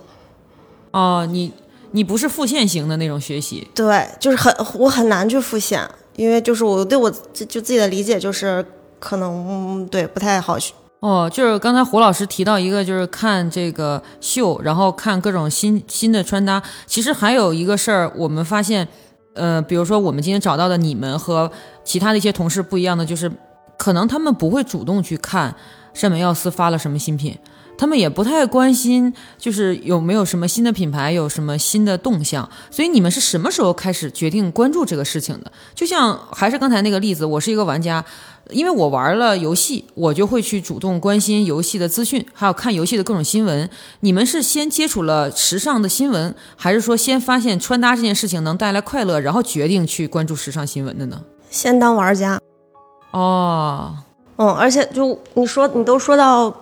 [0.93, 1.53] 哦，你
[1.91, 8.65] 你不是复现型的那种学习，对，就是很我很难去复现，因为就是我对我自就自己的理解就是
[8.99, 9.47] 可能、
[9.81, 10.73] 嗯对不太好学。
[11.07, 16.61] 哦，就是刚才胡老师提到一个，就是看这个秀，然后看各种新新的穿搭。
[16.85, 18.89] 其实还有一个事儿，我们发现，
[19.35, 21.49] 呃，比如说我们今天找到的你们和
[21.85, 23.31] 其他的一些同事不一样的，就是
[23.79, 25.55] 可能他们不会主动去看
[25.95, 27.39] 山本耀司发了什么新品，
[27.79, 32.49] 他们也不太关心，就是有没有什么新的品牌，有什么新的动向。
[32.71, 35.53] 所以你们是什么时候开始决定关注这个事情的？
[35.75, 38.05] 就像还是刚才那个例子，我是一个玩家，
[38.51, 43.69] 因为我玩了游戏，我就会去主动关心游戏的资讯，还有看游戏的各种新闻。
[44.01, 51.21] 你们是先接触了时尚的新闻，还是说先发现穿搭这件事情能带来快乐，然后决定去关注时尚新闻的呢？
[51.51, 52.41] 先当玩家，
[53.13, 53.97] 哦，
[54.37, 56.55] 嗯，而且就你说你都说到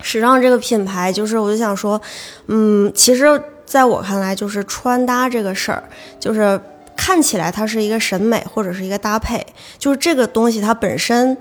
[0.00, 2.00] 时尚这个品牌，就是我就想说，
[2.46, 5.82] 嗯，其实在我看来，就是穿搭这个事儿，
[6.20, 6.60] 就是
[6.96, 9.44] 看起来它是一个审美或者是一个搭配，
[9.78, 11.36] 就是这个东西它本身，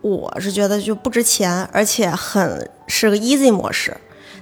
[0.00, 3.96] 我是觉得就不值钱，而且很是个 easy 模式。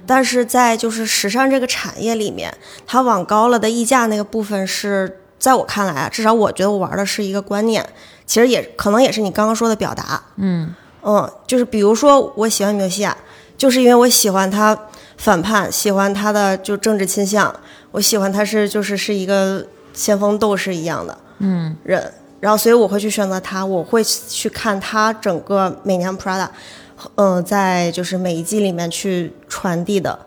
[0.07, 2.53] 但是在就是时尚这个产业里面，
[2.85, 7.83] 它往高了的溢价那个部分是在我看来啊，至少我觉得我玩的是一个观念，
[8.27, 13.17] 其实也可能也是你刚刚说的表达，嗯嗯，就是比如说我喜欢米尤西亚，
[13.57, 14.77] 就是因为我喜欢他
[15.17, 17.53] 反叛，喜欢他的就政治倾向，
[17.91, 26.49] 我喜欢他是就是是一个先锋斗士一样的嗯人，然后所以我会去选择他，我会去看他整个每年 Prada，
[27.15, 30.19] 嗯、在就是每一季里面去传递的，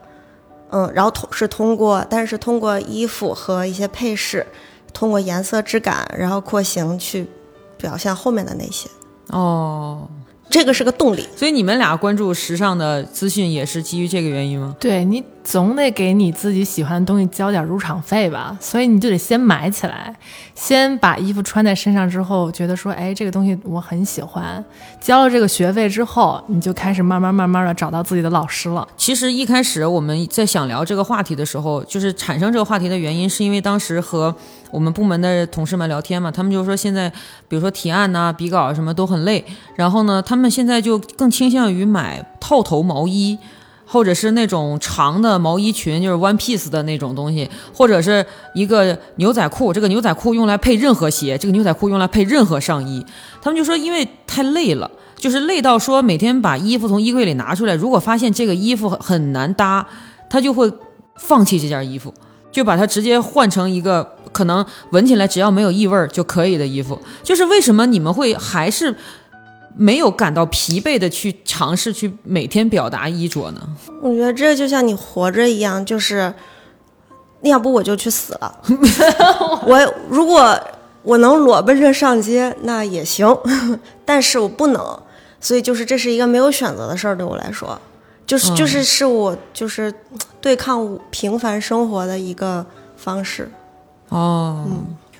[0.70, 4.46] 嗯，然后通是通过，但是通过衣服和一些配饰，
[4.92, 7.28] 通过颜色质感，然后廓形去
[7.76, 8.88] 表现后面的那些，
[9.28, 10.08] 哦，
[10.50, 11.26] 这个是个动力。
[11.36, 14.76] 所以你们俩关注时尚的资讯也是基于这个原因吗？
[14.80, 20.14] 对你总得给你自己喜欢的东西交点入场费吧，所以你就得先买起来，
[20.54, 24.62] 先把衣服穿在身上之后，觉得说，哎，这个东西我很喜欢，
[25.00, 28.86] 交了这个学费之后，你就开始慢慢慢慢的找到自己的老师了。
[28.98, 34.36] 其实一开始我们在想聊这个话题的时候，就是产生这个话题的原因，是因为当时和
[34.70, 37.08] 我们部门的同事们聊天嘛，他们就说现在
[37.48, 39.42] 比如说提案呐、比稿什么都很累，
[39.76, 43.38] 然后呢，他们现在就更倾向于买套头毛衣。
[43.90, 53.04] 或者是那种长的毛衣裙，就是 one piece 的那种东西，或者是一个牛仔裤，这个牛仔裤用来配任何鞋，这个牛仔裤用来配任何上衣。
[53.40, 59.86] 他们就说，因为太累了，就是累到说每天把衣服从衣柜里拿出来，如果发现这个衣服很难搭，
[60.28, 60.70] 他就会
[61.16, 62.12] 放弃这件衣服，
[62.52, 67.00] 就把它直接换成一个可能闻起来只要没有异味儿就可以的衣服。
[67.22, 68.94] 就是为什么你们会还是
[69.76, 73.60] 没有感到疲惫的去尝试去每天表达衣着呢？
[74.02, 76.32] 我觉得这就像你活着一样，就是，
[77.42, 78.60] 要不我就去死了。
[79.66, 80.58] 我如果
[81.02, 83.36] 我能裸奔着上街，那也行，
[84.04, 85.00] 但是我不能，
[85.40, 87.80] 所以就是这是一个没有选择的事儿，对我来说，
[88.26, 89.94] 就是就是是我就是
[90.40, 93.50] 对抗平凡生活的一个方式。
[94.08, 94.66] 哦，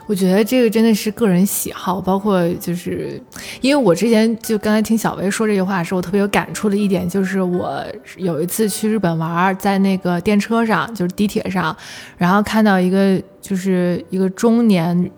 [0.09, 3.21] 我觉得这个真的是个人喜好，包括就是
[3.61, 7.85] 因为我之前就刚才听小薇说这句话的时候，我特别有感触的一点就是，我
[8.17, 11.77] 有一次去日本玩，在那个电车上，就是地铁上，
[12.17, 15.11] 然后看到一个就是一个中年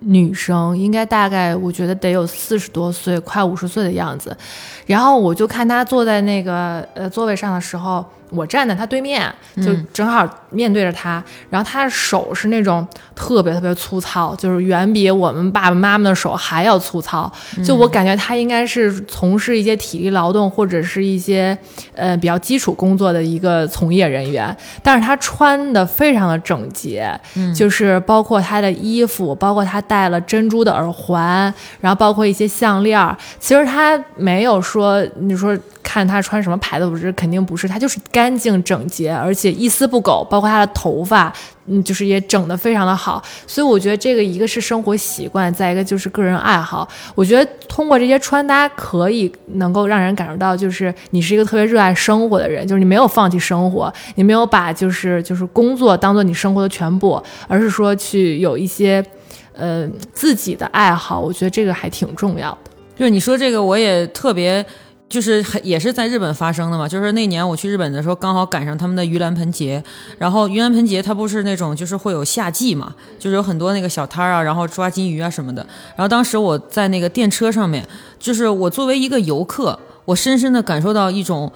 [0.00, 4.36] 女生，应该大概我觉得得有四十多岁，快五十岁的样子，
[4.84, 17.30] 然后我就看她坐在那个呃座位上的时候，我站在她对面，就正好面对着她，然后她的手是那种特别特别粗糙，就是远比我们爸爸妈妈的手还要粗糙。
[17.64, 21.56] 就我感觉他应该是从事一些体力劳动或者是一些
[21.94, 27.18] 呃比较基础工作的一个从业人员，但是他穿的非常的整洁，
[27.54, 35.56] 就是包括他的衣服，包括他戴了珍珠的耳环，然后包括一些项链儿，其实他没有说你说。
[35.86, 41.32] 看他穿什么牌子，不是肯定不是，他就是干净整洁，而且一丝不苟，包括他的头发，
[41.66, 43.22] 嗯，就是也整得非常的好。
[43.46, 46.88] 所以我觉得这个一个是生活习惯，再一个就是个人爱好。
[47.14, 59.04] 我觉得通过这些穿搭，可以能够让人感受到，就是你是一个特别热爱生活的人，就是你没有放弃生活，你没有把就是就是工作当做你生活的全部，而是说去有一些，
[59.54, 61.20] 呃，自己的爱好。
[61.20, 62.70] 我觉得这个还挺重要的。
[62.96, 64.64] 就是你说这个，我也特别。
[65.14, 69.80] 就是也是在日本发生的嘛，就是那年我去日本的时候，刚好赶上他们的盂兰盆节。
[70.18, 75.64] 然后盂兰盆节它不是那种就是会有夏季嘛，就是有很多那个小摊儿啊，然后抓金鱼啊什么的。
[75.94, 77.86] 然后当时我在那个电车上面，
[78.18, 81.52] 就是我作为一个游客，我深深的感受到一种。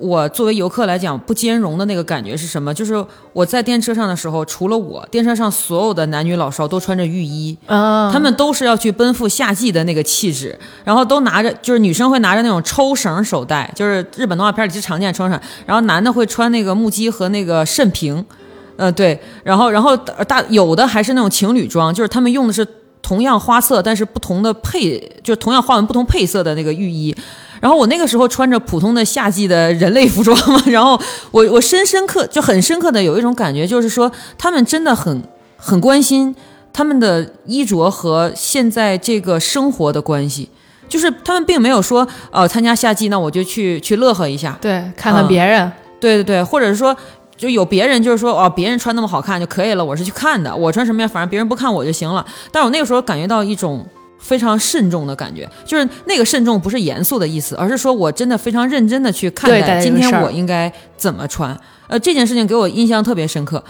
[0.00, 2.72] 我作为游客来讲，不兼容的那个感觉是什么？
[2.72, 18.24] 就是我在电车上的时候，除了我，电车上所有的男女老少都穿着浴衣，他们都是要去奔赴夏季的那个气质，然后都拿着，就是女生会拿着那种抽绳手袋，就是日本动画片里最常见抽绳，然后男的会穿那个木屐和那个肾瓶，
[18.76, 22.66] 呃，对，然后然后大有的还是那种情侣装，就是他们用的是
[23.02, 27.14] 同样花色，但是不同的配，就是同样花纹不同配色的那个浴衣。
[27.60, 30.98] 然后我那个时候穿着普通的夏季的人类服装嘛， 然后
[31.30, 35.22] 我我深深刻就很深刻的有一种感觉，就是说他们真的很
[35.58, 36.34] 很关心
[36.72, 40.48] 他们的衣着和现在这个生活的关系，
[40.88, 46.96] 就是他们并没有说呃参加夏季那我就去去乐呵一下，对，看看别人，对对对，或者是说
[47.36, 53.86] 就有别人就是说哦别人穿那么好看就可以了，我是去看的，我穿什么样反正别人不看我就行了，但我那个时候感觉到一种。
[54.20, 61.58] 非常慎重的感觉，就是那个慎重不是严肃的意思，而是说我真的非常认真的去看待今天我应该怎么穿。
[61.88, 63.62] 呃，这件事情给我印象特别深刻。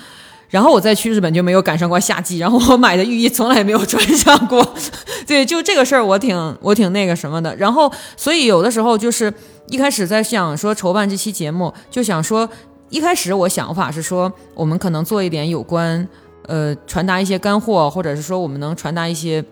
[0.51, 4.75] 然后我再去日本就没有赶上过夏季，然后我买的浴衣从来也没有穿上过。
[5.25, 7.55] 对，就这个事儿我挺我挺那个什么的。
[7.55, 9.33] 然后所以有的时候就是
[9.69, 12.47] 一开始在想说筹办这期节目，就想说
[12.89, 16.05] 一开始我想法是说我们可能做一点有关
[16.49, 19.45] 呃传达一些干货，或者是说我们能传达一些。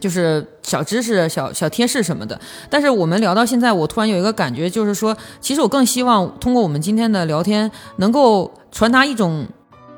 [0.00, 2.38] 就是小知识、小小贴士什么的，
[2.68, 9.46] 但是我们聊到现在，我突然有一个感觉，就是说，其实我更希望通过我们今天的聊天，能够传达一种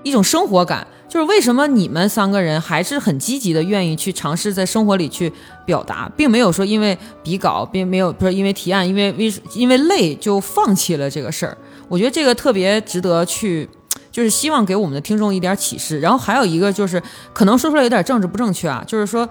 [0.03, 0.86] 一种生活感。
[1.09, 5.32] 就是为什么你们三个人还是很积极的，愿意去尝试在生活里去
[5.64, 11.57] 表达，并没有说因为比稿，并没有不是因为提案，因为为因为累就放弃了这个事儿。
[11.88, 13.66] 我觉得这个特别值得去，
[14.11, 16.01] 就是希望给我们的听众一点启示。
[16.01, 17.01] 然后还有一个就是，
[17.32, 19.26] 可能说出来有点政治不正确啊，就是说。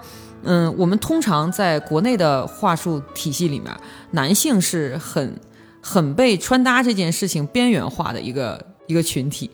[0.46, 3.70] 嗯，我们通常在国内的话术体系里面，
[4.12, 5.38] 男性是很
[5.82, 9.50] 很被穿搭这件事情边缘化的一个一个群体，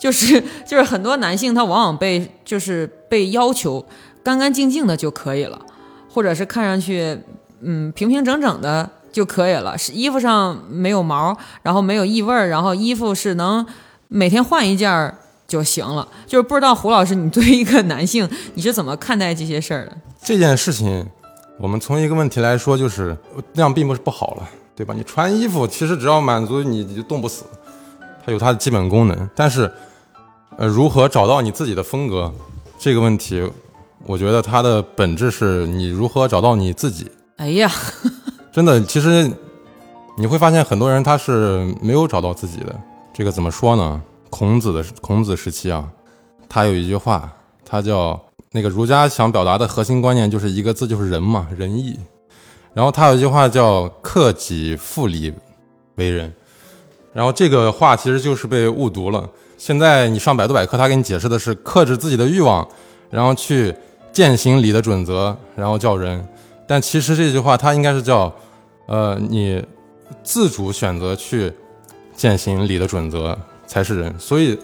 [0.00, 3.84] 就是就是很多男性他往往被就是被要求
[4.22, 5.60] 干干净净的就可以了，
[6.08, 7.18] 或者是看上去
[7.60, 13.66] 嗯平平整整的就可以了，是衣服上没有毛，然后没有异味儿，然后衣服是能
[14.08, 15.18] 每天换一件儿
[15.52, 16.08] 就行了。
[16.26, 19.92] 就是不知道胡老师，你作为一个男性，你是怎么看待这些事儿的？
[20.22, 21.06] 这件事情，
[21.58, 23.14] 我们从一个问题来说，就是
[23.52, 24.94] 那样并不是不好了，对吧？
[24.96, 27.44] 你穿衣服其实只要满足你，你就冻不死，
[28.24, 29.28] 它有它的基本功能。
[29.36, 29.70] 但是，
[30.56, 32.32] 呃，如何找到你自己的风格
[32.78, 33.46] 这个问题，
[34.06, 37.10] 我觉得它的本质是你如何找到你自己。
[37.36, 37.70] 哎呀，
[38.50, 39.30] 真的，其实
[40.16, 42.74] 你会发现很多人他是没有找到自己的。
[43.12, 44.00] 这个怎么说呢？
[44.32, 45.86] 孔子的孔子时期啊，
[46.48, 47.30] 他有一句话，
[47.62, 48.18] 他叫。
[48.54, 51.98] 那个儒家想表达的核心观念就是一个字，就是仁嘛，仁义。
[52.74, 55.32] 然后他有一句话叫“克己复礼
[55.94, 56.30] 为仁”，
[57.14, 59.26] 然后这个话其实就是被误读了。
[59.56, 62.68] 现在你上百度百科，他给你解释的是克制自己的欲望，
[63.08, 63.74] 然后去
[64.12, 66.22] 践行礼的准则，然后叫仁。
[66.68, 68.30] 但其实这句话它应该是叫，
[68.86, 69.64] 呃，你
[70.22, 71.50] 自主选择去
[72.14, 73.38] 践行礼的准则
[73.72, 74.14] 才是人。
[74.18, 74.58] 所以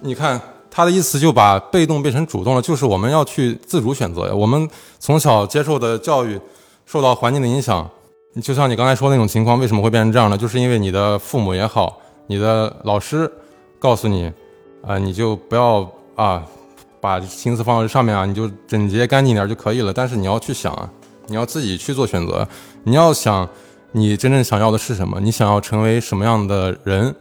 [0.00, 0.40] 你看。
[0.70, 4.32] 他的意思就把被动变成主动了，就是我们要去自主选择呀。
[4.32, 4.68] 我们
[5.00, 6.38] 从小接受的教育，
[6.86, 7.88] 受到环境的影响，
[8.40, 10.38] 就像你刚才说那种情况，为什么会变成这样呢？
[10.38, 13.28] 就是因为你的父母也好，你的老师
[13.80, 14.30] 告诉你，
[14.86, 16.44] 啊，你就不要啊，
[17.00, 19.92] 把心思放在上面啊，你就整洁干净点就可以了。
[19.92, 20.88] 但是你要去想啊，
[21.26, 22.46] 你要自己去做选择，
[22.84, 23.48] 你要想
[23.90, 27.12] 你真正想要的是什么，你想要成为什么样的人，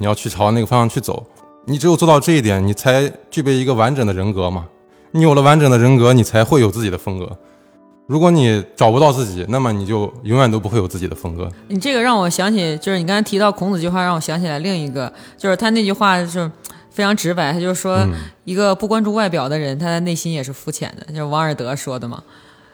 [0.00, 1.24] 你要去朝那个方向去走。
[1.66, 4.66] 你只有做到这一点，你才具备一个完整的人格嘛。
[5.12, 7.38] 你有了完整的人格，你才会有自己的风格。
[8.06, 11.48] 如果你找不到自己，那么你就永远都不会有自己的风格。
[11.68, 16.50] 你这个让我想起，就是你刚才提到孔子这句话，让我想起来另一个，就是他那句话就是
[16.90, 18.04] 非常直白，他就说
[18.44, 22.22] 一个不关注外表的人，他的内心也是肤浅的，就是王尔德说的嘛。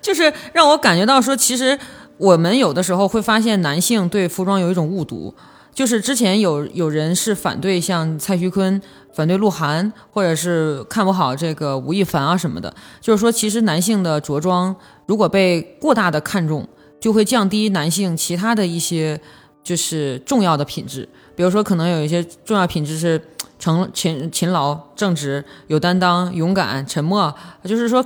[0.01, 1.79] 就是让我感觉到说，其实
[2.17, 5.35] 我们有的时候会发现男性对服装有一种误读，
[5.77, 8.81] 就是之前有有人是反对像蔡徐坤。
[9.17, 16.69] 反对鹿晗，或者是看不好这个吴亦凡啊什么的，就是说，其实男性的着装如果被过大的看重，
[17.01, 19.19] 就会降低男性其他的一些
[19.65, 21.09] 就是重要的品质。
[21.35, 23.19] 比如说，可能有一些重要品质是
[23.59, 28.05] 成勤勤劳、正直、有担当、勇敢、沉默，就是说，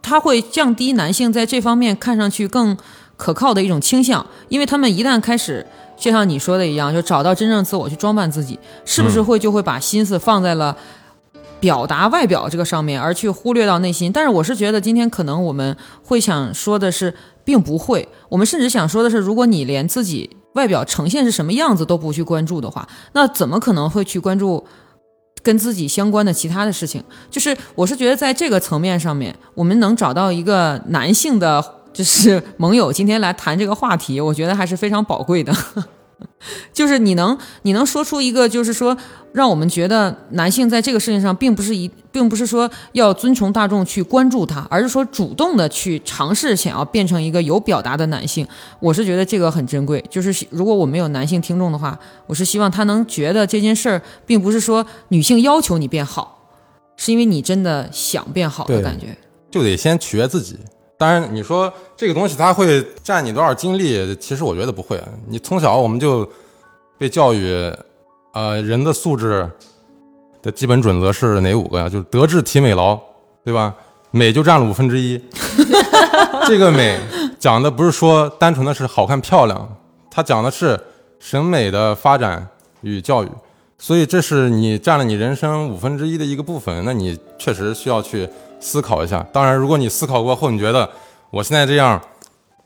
[0.00, 2.74] 他会降低男性在这方面看上去更
[3.18, 5.66] 可靠的一种倾向，因为他们一旦开始。
[5.98, 10.76] 就像你说的一样，就找到真正自我去装扮自己，是不是会就会把心思放在了
[11.58, 14.12] 表达外表这个上面，而去忽略到内心？
[14.12, 17.12] 但是我是觉得今天可能我们会想说的是，
[17.44, 18.08] 并不会。
[18.28, 24.64] 我们甚至想说的是，如果你连自己外表呈现是什么样子都不去关注的话，那怎么可能会去关注
[25.42, 27.02] 跟自己相关的其他的事情？
[27.28, 31.74] 就是我是觉得在这个层面上面，我们能找到一个男性的。
[31.98, 35.52] 就是 盟友今天来谈这个话题，我觉得还是非常宝贵的。
[36.72, 38.96] 就是你能你能说出一个，就是说
[39.32, 48.46] 让我们觉得男性在这个事情上，并不是一，并不是说要遵从大众去关注他，而是说主动的去尝试想要变成一个有表达的男性。
[48.78, 50.04] 我是觉得这个很珍贵。
[50.08, 56.48] 就是如果我没有男性听众的话，我是希望他能觉得这件事儿，并不是说女性要求你变好，
[56.96, 59.16] 是因为你真的想变好的感觉。
[59.50, 60.56] 就得先取悦自己。
[60.98, 64.16] 当然，你说这个东西它会占你多少精力？
[64.16, 65.00] 其实我觉得不会。
[65.28, 66.28] 你从小我们就
[66.98, 67.72] 被教育，
[68.32, 69.48] 呃，人的素质
[70.42, 71.88] 的基本准则是哪五个呀？
[71.88, 72.98] 就是德智体美劳，
[73.44, 73.72] 对吧？
[74.10, 75.22] 美就占了五分之一。
[76.48, 76.98] 这个美
[77.38, 79.76] 讲的不是说单纯的是好看漂亮，
[80.10, 80.80] 它讲的是
[81.20, 82.48] 审美的发展
[82.80, 83.28] 与教育。
[83.78, 88.28] 所以这是你占了你人生五分之一的一个部分，那你确实需要去。
[88.60, 90.88] 思考一下，当然，如果你思考过后，你觉得
[91.30, 92.00] 我现在这样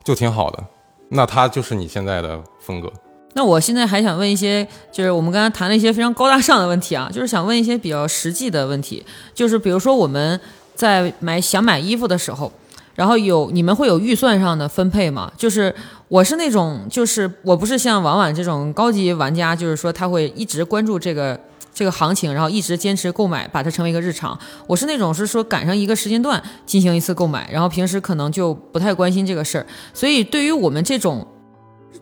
[0.02, 0.64] 就挺好的，
[1.10, 2.90] 那它就是你现在的风格。
[3.34, 10.38] 那我现在还想问一些，就是我们刚才谈了一些非常高大上的问题啊，就是想问一些比较实际的问题，就是比如说我们
[10.74, 12.50] 在买想买衣服的时候，
[12.94, 15.30] 然后有你们会有预算上的分配吗？
[15.36, 15.74] 就是
[16.08, 21.38] 我是那种，就是我不是像婉婉这种高级玩家，就是说他会一直关注这个。
[21.74, 24.38] 这个行情，然后一直坚持购买，把它成为一个日常。
[24.66, 29.66] 我是那种是说赶上一个时间段进行一次购买，然后平时可能就不太关心这个事儿。
[29.94, 31.26] 所以对于我们这种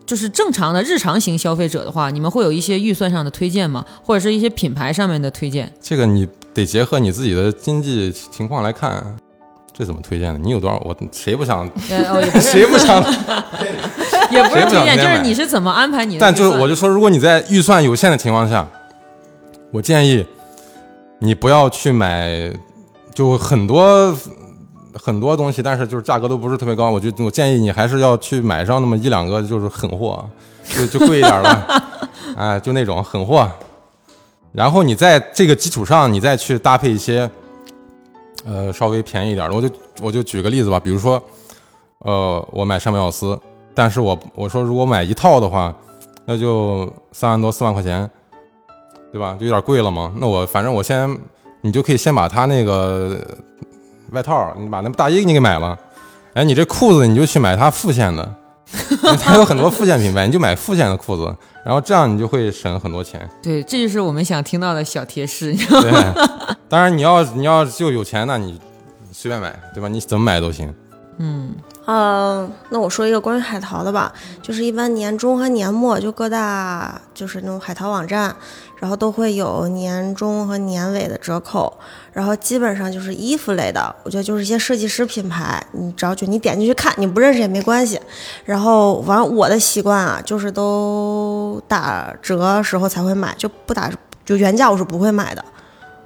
[0.05, 3.85] 就是正常的日常型消费者的话，你们会有一些预算上的推荐吗？
[4.03, 5.71] 或者是一些品牌上面的推荐？
[5.81, 9.15] 这个你得结合你自己的经济情况来看，
[9.71, 10.39] 这怎么推荐呢？
[10.43, 10.77] 你有多少？
[10.83, 11.65] 我谁不想？
[12.41, 13.01] 谁不想？
[14.31, 16.19] 也不是 推荐，就是你是怎么安排你的？
[16.19, 18.67] 但就是我就说，如果你在预算有限的情况下。
[19.71, 20.25] 我建议
[21.19, 22.53] 你不要去买，
[23.13, 24.13] 就很多
[24.93, 26.89] 很多东西，但是就是价格都不是特别高。
[26.89, 30.27] 我就我建议你还是要去买上那么一两个，就是狠货，
[30.65, 31.83] 就就贵一点了，
[32.35, 33.49] 哎，就那种狠货。
[34.51, 37.29] 然后你在这个基础上，你再去搭配一些，
[38.43, 39.55] 呃，稍微便宜一点的。
[39.55, 39.69] 我就
[40.01, 41.21] 我就举个例子吧，比如说，
[41.99, 43.39] 呃，我买山本奥斯，
[43.73, 45.73] 但是我我说如果买一套的话，
[46.25, 48.09] 那就三万多四万块钱。
[49.11, 49.35] 对吧？
[49.39, 50.11] 就有点贵了嘛。
[50.17, 51.17] 那我反正我先，
[51.61, 53.19] 你就可以先把他那个
[54.11, 55.77] 外套，你把那大衣你给买了。
[56.33, 58.35] 哎，你这裤子你就去买他副线的，
[59.21, 61.35] 他有很多副线品牌，你就买副线的裤子，
[61.65, 63.29] 然后这样你就会省很多钱。
[63.43, 65.53] 对，这就是我们想听到的小贴士。
[65.81, 65.91] 对，
[66.69, 68.59] 当然你要你要就有钱，那你
[69.11, 69.89] 随便买，对吧？
[69.89, 70.73] 你怎么买都行。
[71.17, 71.53] 嗯。
[71.87, 78.33] 嗯，那我说一个关于海淘的吧，就是一般年中和年末，就各大就是那种海淘网站，
[78.81, 81.71] 然后都会有年终和年尾的折扣，
[82.11, 87.99] 然后基本上就是衣服类的，我觉得就是一些设计师品牌，你只要就你点进去看，你不认识也没关系。
[88.43, 93.91] 然后反正我的习惯啊，就是都打折时候才会买，就不打
[94.25, 95.45] 就原价我是不会买的。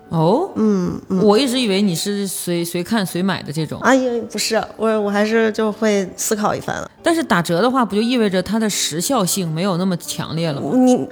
[0.10, 3.80] 哦，嗯，我一直以为你是随随看随买的这种。
[3.80, 6.92] 啊，也不是，我我还是就会思考一番了。
[7.02, 10.70] 但是打折的话，不就意味着它的时效性没有那么强烈了吗？
[10.76, 11.10] 你，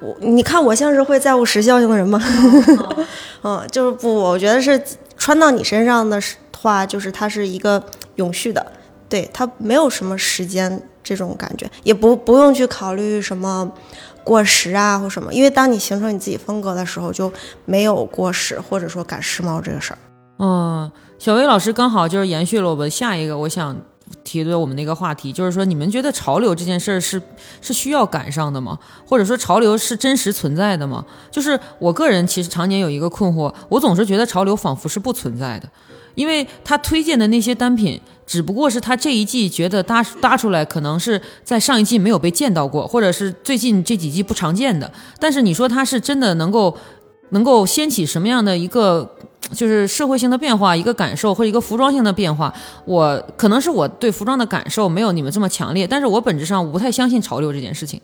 [0.00, 2.22] 我你看我像是会在乎时效性的人吗？
[3.42, 4.80] 嗯，就是不，我觉得是
[5.16, 6.20] 穿到你身上的
[6.56, 7.82] 话，就是它是一个
[8.16, 8.64] 永续的，
[9.08, 13.70] 对它没有什么时间这种感觉，也不不用去考虑什么
[14.24, 17.32] 过时啊或什么，因为当你形成你自己风格的时候，就
[17.64, 19.98] 没有过时或者说赶时髦这个事儿。
[20.38, 23.76] 嗯，小薇老师刚好就是延续了我们下一个我想
[24.26, 27.22] 提的我们那个话题，就是说你们觉得潮流这件事儿是
[27.62, 28.76] 是需要赶上的吗？
[29.06, 31.06] 或者说潮流是真实存在的吗？
[31.30, 35.68] 就是我个人其实常年有一个困惑，我总是觉得潮流仿佛是不存在的，
[36.16, 38.00] 因为他推荐的那些单品。
[38.26, 44.92] 只不过是他这一季觉得搭搭出来，可能是在上一季没有被见到过，或者是最近这几季不常见的。
[45.20, 46.76] 但是你说他是真的能够
[47.30, 49.08] 能够掀起什么样的一个
[49.52, 52.52] 就是社会性的变化，一个感受或者一个服装性的变化？
[52.84, 58.00] 我可能是我对服装的感受没有你们这么强烈，但是我本质上不太相信潮流这件事情。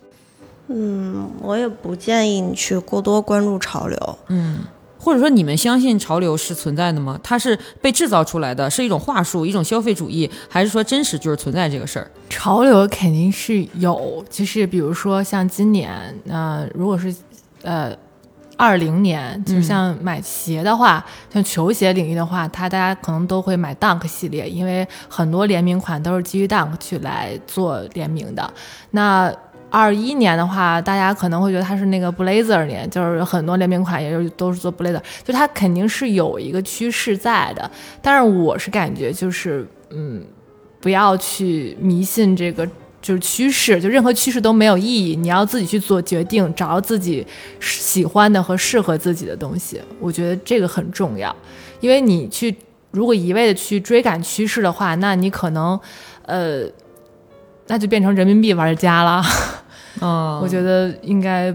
[0.69, 4.19] 嗯，我也不建议你去过多关注潮流。
[4.29, 4.61] 嗯。
[5.05, 7.19] 或者说，你们相信潮流是存在的吗？
[7.25, 12.09] 它是被制造出来的，是一种话术，一种消费主义，还是说真实就是存在这个事儿？
[12.31, 17.13] 潮流肯定是有，就是比如说像今年，呃，如果是
[17.63, 17.93] 呃
[18.63, 28.49] 二零年，就是像买鞋的话，像球鞋领域的话，它大家可能都会买 Dunk 系列，因为很多联名款都是基于 Dunk 去来做联名的。
[28.93, 29.35] 那
[29.69, 37.69] 二一年的话，大家可能会觉得它是那个 Blazer 年，就是很多联名款也就都是做 Blazer，就它肯定是有一个趋势在的。
[38.01, 40.25] 但是我是感觉就是，嗯，
[40.81, 42.65] 不要去迷信这个
[43.03, 45.15] 就是趋势，就任何趋势都没有意义。
[45.17, 47.27] 你要自己去做决定，找到自己
[47.61, 51.35] 喜欢的和适合自己的东西，我觉得这个很重要。
[51.81, 52.57] 因为你去
[52.93, 55.79] 如果一味的去追赶趋势的话，那你可能，
[56.25, 56.65] 呃。
[57.69, 59.23] 那就变成人民币玩家了，
[60.03, 61.55] 嗯，我觉得应该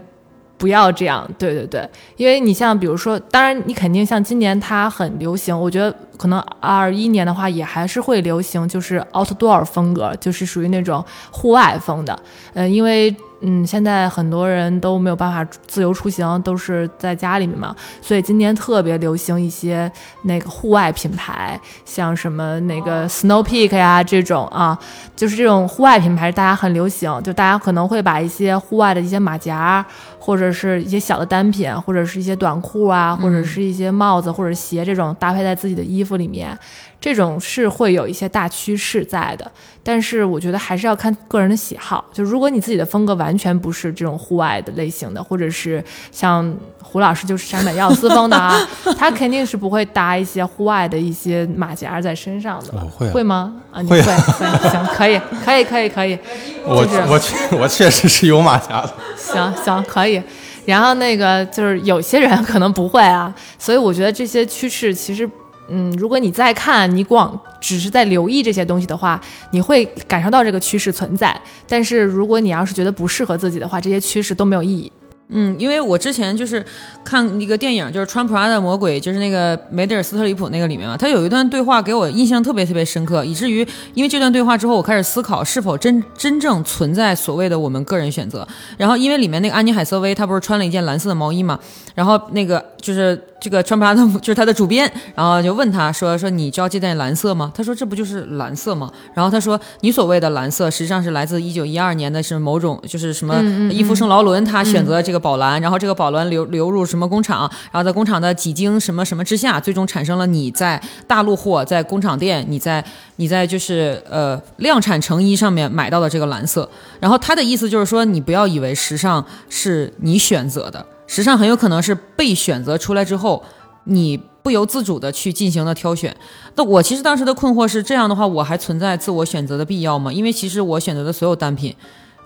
[0.58, 1.30] 不要这样。
[1.38, 12.18] 对对对，因为你像比如说，当然你肯定像今年它很流行，我觉得可能二一年的话也还是会流行，就是 outdoor 风格，就是属于那种户外风的。
[12.54, 13.16] 嗯，因为。
[13.42, 19.92] 嗯，现在很多人都没有办法自由出行，都是在家里面嘛，所以今年特别流行一些
[20.24, 24.76] 那个户外品牌，像什么那个 Snow Peak 呀这种啊，
[25.16, 29.86] 就是这种户外品牌大家很流行，就大家可能会把一些户外的一些马甲，
[30.28, 36.58] 或者是一些小的单品，或者是一些短裤啊，或者是一些帽子或者鞋这种搭配在自己的衣服里面。
[37.00, 39.50] 这种是会有一些大趋势在的，
[39.84, 42.04] 但是我觉得还是要看个人的喜好。
[42.12, 46.52] 就如果你自己的风格完全不是这种户外的类型的，或者是像
[46.82, 48.60] 胡老师就是山本耀司风的啊，
[48.98, 52.74] 他肯定是不会搭一些户外的一些马甲在身上的。
[52.88, 53.54] 会会吗？
[53.72, 54.02] 啊，你会？
[54.02, 56.18] 行，可以，可以，可以，可以。
[56.66, 58.92] 我我确我确实是有马甲的。
[59.16, 60.17] 行行，可以。
[60.66, 65.30] 然后那个就是有些人可能不会啊，所以我觉得这些趋势其实。
[65.70, 69.20] 嗯，如果你在看，你光只是在留意这些东西的话，
[69.52, 71.38] 你会感受到这个趋势存在。
[71.68, 74.90] 但是如果你要是觉得不适合自己的话，这些趋势都没有意义。
[75.30, 76.66] 嗯，因为我之前就是
[77.04, 88.48] 看一个电影，就是《穿普拉的魔鬼》，就是那个梅德尔斯特里普那个里面嘛，他有一段对话给我印象特别特别深刻，以至于因为这段对话之后，我开始思考是否真真正存在所谓的我们个人选择。
[88.78, 91.60] 然后因为里面那个安妮海瑟薇，她不是穿了一件蓝色的毛衣嘛，
[91.94, 97.52] 然后那个就是这个穿普拉的，就是他的主编，然后就问他说说你知道这件蓝色吗？
[97.54, 98.90] 他说这不就是蓝色吗？
[99.14, 103.36] 然后他说你所谓的蓝色实际上是来自一九一二年的是某种就是什么
[103.70, 105.18] 伊夫圣劳伦他选择这个。
[105.18, 112.82] 宝蓝，然后这个宝蓝流流入什么工厂，然后在工厂的几经什么什么之下，最终产生了你在大陆货在工厂店，你在
[113.16, 116.70] 你在就是呃量产成衣上面买到的这个蓝色。
[117.00, 123.44] 然后他的意思就是说，你不要以为时尚是你选择的，时尚很有可能是被选择出来之后，
[123.86, 126.16] 你不由自主的去进行了挑选。
[126.56, 130.14] 那我其实当时的困惑是，这样的话我还存在自我选择的必要吗？
[130.14, 131.76] 因为其实我选择的所有单品。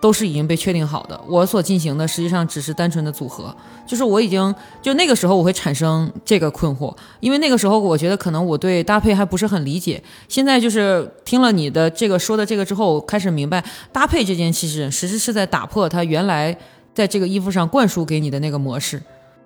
[0.02, 3.56] 都是已经被确定好的，我所进行的实际上只是单纯的组合，
[3.86, 16.58] 就是我已经就那个时候我会产生这个困惑，因为那个时候我觉得可能我对搭配还不是很理解，现在就是听了你的这个说的这个之后，开始明白搭配这件其实实质是在打破它原来
[16.94, 19.02] 在这个衣服上灌输给你的那个模式，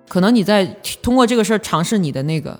[0.08, 0.64] 可能你在
[1.02, 2.58] 通过这个事儿尝试你的那个，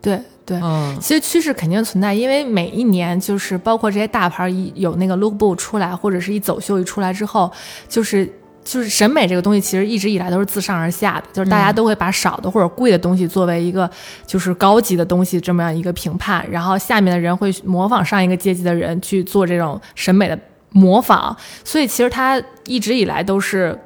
[0.00, 0.20] 对。
[0.48, 7.52] 对，嗯其实趋势肯定存在，因为每一年就是包括这些大牌一有那个 lookbook 出来，或者是一走秀一出来之后，
[7.86, 8.24] 就是
[8.64, 13.90] 就是审美这个东西，其实一直以来都是自上而下的，就是大家都会把少的或者贵的东西作为一个
[14.26, 20.38] 就是高级的东西这么样一个评判，然后下面的人会模仿上一个阶级的人去做这种审美的
[20.70, 23.78] 模仿，所以其实它一直以来都是。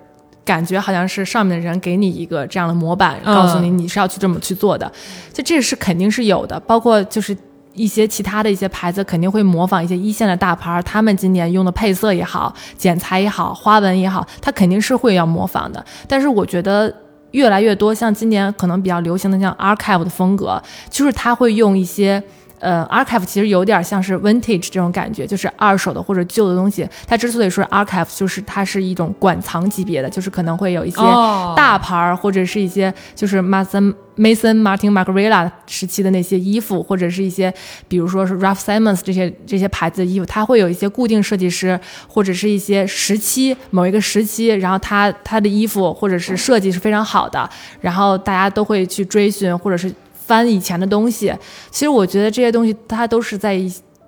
[0.45, 4.91] 感觉好像是上面的人给你一个这样的模板，告诉你你是要去这么去做的，
[5.33, 6.59] 就这是肯定是有的。
[6.61, 7.37] 包括就是
[7.75, 15.85] 一些其他的一些牌子肯定会模仿一些一线的大牌儿，他们今年用的配色也好、剪裁也好、花纹也好，它肯定是会要模仿的。
[16.07, 16.93] 但是我觉得
[17.31, 22.23] 越来越多，像今年可能比较流行的像 archive 的风格，就是他会用一些。
[22.63, 26.89] 呃，archive 其实有点像是 vintage 这种感觉，就是二手的或者旧的东西。
[27.09, 37.53] 它之所以说 archive，就是它是一种馆藏级别的，就是可能会有一些哦大牌儿，或者是一些就是 Mason Mason Martin Margarella 时期的那些衣服，或者是一些
[37.89, 47.51] 比如说是 Ralph Simons 这些这些牌子的衣服，它会有一些固定设计师，或者是一些时期某一个时期，然后它它的衣服或者是设计是非常好的，
[47.81, 49.93] 然后大家都会去追寻或者是
[50.33, 51.31] 翻以前的东西。
[51.71, 53.61] 其实我觉得这些东西它都是在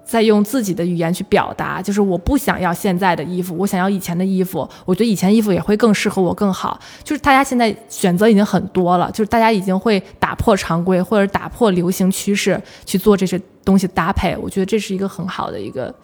[0.06, 4.66] 在用自己的语言去表达，就是我不想要现在的衣服，我想要以前的衣服。
[4.84, 6.78] 我觉得以前衣服也会更适合我更好。
[7.02, 14.36] 就是大家现在选择已经很多了，就是大家已经会打破常规或者打破流行趋势去做这些东西搭配。
[14.36, 15.94] 我觉得这是一个很好的一个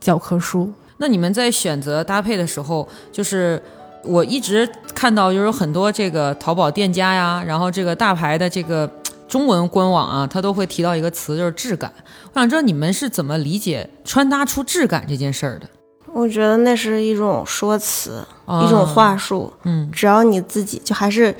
[0.00, 0.70] 教科书。
[0.96, 3.62] 那你们在选择搭配的时候，就是
[4.02, 8.90] 我一直看到，就是有很多这个淘宝店家呀，然后这个大牌的这个
[9.28, 11.92] 中文官网啊，它都会提到一个词，就是质感。
[12.32, 15.68] 我想知道你们是怎么理解穿搭出质感这件事儿的？
[16.12, 19.52] 我觉得那是一种说辞，哦一种话术。
[19.64, 21.34] 嗯，只要你自己就还是，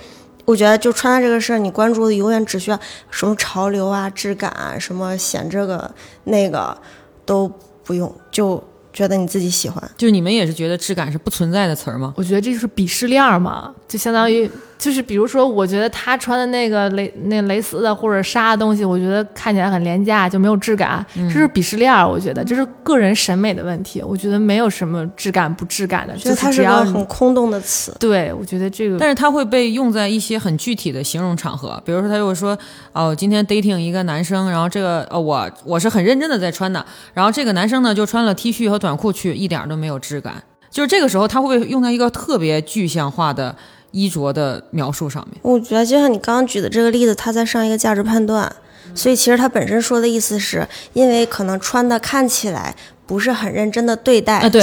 [0.45, 2.79] 我觉得就穿搭这个事儿，你关注的永远只需要
[3.11, 5.91] 什么潮流啊、质感啊，什么显这个
[6.25, 6.77] 那个
[7.25, 7.51] 都
[7.83, 8.63] 不用，就
[8.93, 9.83] 觉得你自己喜欢。
[9.97, 12.13] 就你们也是觉得质感是不存在的词儿吗？
[12.17, 22.09] 我觉得这就是鄙视链儿嘛，就相当于就是比如说，我觉得他穿的那个蕾那蕾丝的或者纱的东西，我觉得看起来很廉价，就没有质感，这是鄙视链儿。
[22.09, 27.93] 我觉得这是个人审美的问题，我觉得没有什么质感不质感的，就是它就是只个要很空洞的词。
[27.99, 32.57] 对，我觉得这个但是它会被用在一些很具体的形容场合，比如说他就会说，
[32.93, 40.41] 哦，今天 dating 一个男生，然后这个呃我我是很认真的在穿的，然后这个男生呢就穿了 T 恤和短裤去，一点儿都没有质感。
[40.71, 43.57] 就是这个时候，他会不会用在一个特别具象化的
[43.91, 45.39] 衣着的描述上面？
[45.43, 48.51] 我觉得就像你刚刚举的这个例子，他在上一个价值判断，
[48.95, 52.75] 所以其实他本身说的意思是因为可能穿的看起来
[53.07, 54.63] 不是很认真的对待，啊，对，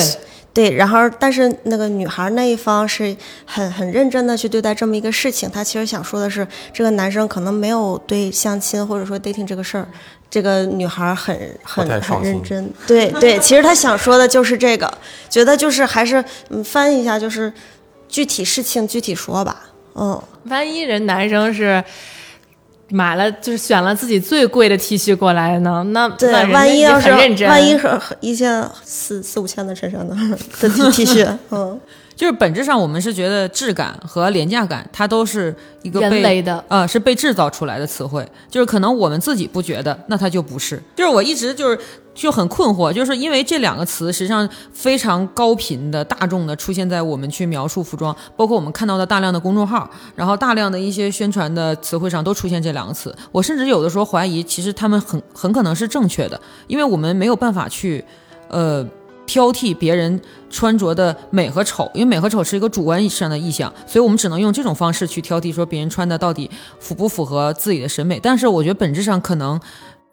[0.54, 3.16] 对，然后但是那个女孩那一方是
[3.46, 9.88] 很很认真的去对待这么一个事情，她其实想说的是，这个男生可能没有对相亲或者说 dating 这个事儿，
[10.30, 14.92] 这个女孩很很很认真，对对，其实她想说的就是这个，
[15.30, 17.52] 觉得就是还是嗯翻译一下就是
[18.08, 21.84] 具体事情具体说吧，嗯，万一人男生是
[22.90, 30.16] 买了就是选了自己最贵的 T 恤过来呢，那对万一要是认真，万一是一件四四五千的衬衫呢
[30.62, 31.80] 的 T T 恤， 嗯。
[32.16, 38.26] 就是本质上我们是觉得质感和廉价感，它都是一个被人为的呃，是被制造出来的词汇。
[38.50, 40.82] 就是可能我们自己不觉得，那它就不是。
[40.96, 41.78] 就是我一直就是
[42.16, 53.16] 就很困惑，就是因为这两个词实际上非常高频的、大众的出现在我们去描述服装，包括我们看到的大量的公众号，然后大量的一些宣传的词汇上都出现这两个词。
[53.32, 58.04] 我甚至有的时候怀疑，其实他们很很可能是正确的，因为我们没有办法去
[58.48, 58.84] 呃。
[59.28, 66.48] 挑剔别人穿着的美和丑，因为美和丑是一个主观意识上的意向，所以我们只能用这种方式去挑剔，说别人穿的到底
[66.80, 68.20] 符不符合自己的审美。
[68.22, 69.60] 但是我觉得本质上可能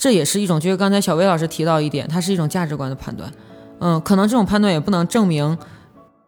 [0.02, 3.30] 这也是一种，就是刚才小薇老师提到一点，它是一种价值观的判断。
[3.78, 5.56] 嗯，可能这种判断也不能证明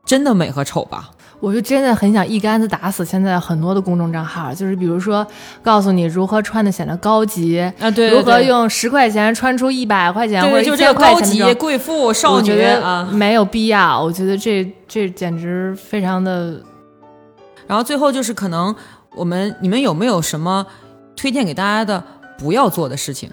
[0.04, 1.10] 真的美和丑吧。
[1.40, 5.26] 我就真的很想一竿子打死现在很多的公众账号，就是比如说
[5.60, 12.64] 告诉你如何穿的显得高级啊，对如何用十块钱穿出一百块钱或者对，就这个1000块高级贵妇少女。
[13.10, 14.00] 没有必要。
[14.00, 16.62] 我觉得这这简直非常的
[17.66, 18.72] 然后最后就是可能
[19.16, 20.64] 我们你们有没有什么
[21.16, 22.00] 推荐给大家的
[22.38, 23.28] 不要做的事情？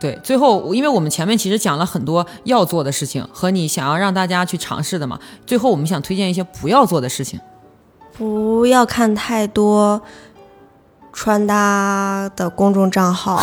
[0.00, 7.40] 对，最后因为我们前面其实讲了很多要做的事情和你想要让大家去尝试的嘛，最后我们想推荐一些不要做的事情。
[8.16, 10.00] 不要看太多
[11.12, 13.40] 穿搭的公众账号，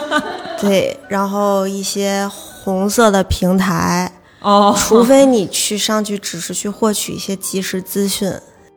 [0.60, 8.30] 对，然后一些红色的平台，哦，除非你去上去只是去获取一些即时资讯，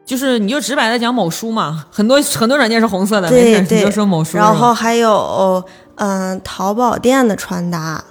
[0.09, 4.37] 就是你就直白的讲某书嘛，很多很多软件是红色的，没事，对对，你就说某书。
[4.37, 5.63] 然后还有
[5.97, 8.03] 嗯，淘宝店的穿搭，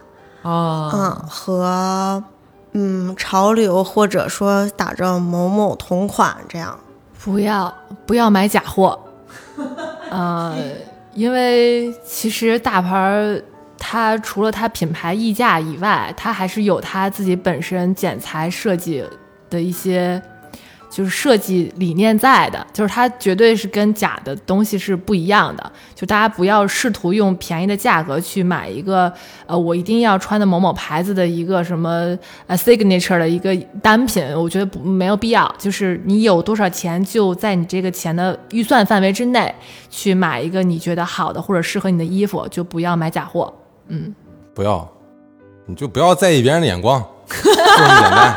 [0.43, 2.23] 哦，嗯，和
[2.75, 6.79] 嗯潮流或者说打着某某同款这样。
[7.25, 7.75] 不要
[8.07, 8.97] 不要买假货，
[10.09, 10.55] 呃，
[11.15, 13.43] 因为其实大牌儿
[13.77, 19.05] 它除了它品牌溢价以外，它还是有它自己本身剪裁设计
[19.51, 20.23] 的一些
[20.91, 25.73] 就是设计理念在的，就是它绝对是跟假的东西是不一样的。
[25.95, 29.13] 就大家不要试图用便宜的价格去买一个，
[29.47, 32.17] 呃，我一定要穿的某某牌子的一个什么
[32.47, 35.55] 呃 signature 的一个单品，我觉得不没有必要。
[35.59, 39.55] 就是你有多少钱，就在你这个钱的预算范围之内
[39.91, 43.53] 去买一个你觉得好的或者适合你的衣服，就不要买假货。
[43.89, 44.15] 嗯，
[44.55, 44.89] 不要，
[45.67, 48.35] 你就不要在意别人的眼光，就这么简单。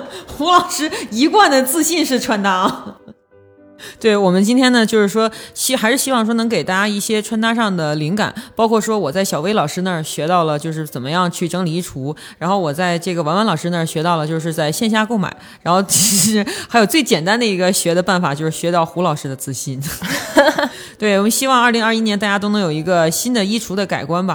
[0.40, 2.96] 胡老师一贯的自信式穿搭。
[4.00, 19.78] 对我们今天呢，就是说希还是希望说能给大家一些穿搭上的灵感，包括说我在小薇老师那儿学到了就是怎么样去整理衣橱，然后我在这个婉婉老师那儿学到了就是在线下购买，然后其实还有最简单的一个学的办法就是学到胡老师的自信。
[20.98, 24.34] 对我们希望二零二一年大家都能有一个新的衣橱的改观吧。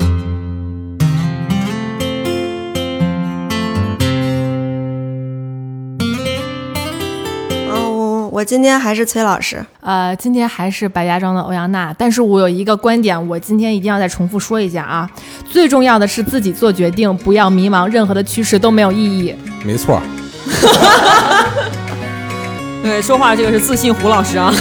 [8.36, 9.66] 我今天还是崔老师。
[9.80, 15.10] 呃，今天还是白家庄的欧阳娜，但是我有一个观点，我今天一定要再重复说一下啊。
[15.50, 19.34] 最重要的是自己做决定，不要迷茫，任何的趋势都没有意义。
[19.64, 20.02] 没错，
[22.84, 24.54] 对，说话这个是自信胡老师啊。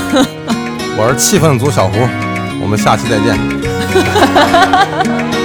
[0.97, 1.95] 我是气氛组小胡，
[2.62, 3.37] 我们下期再见。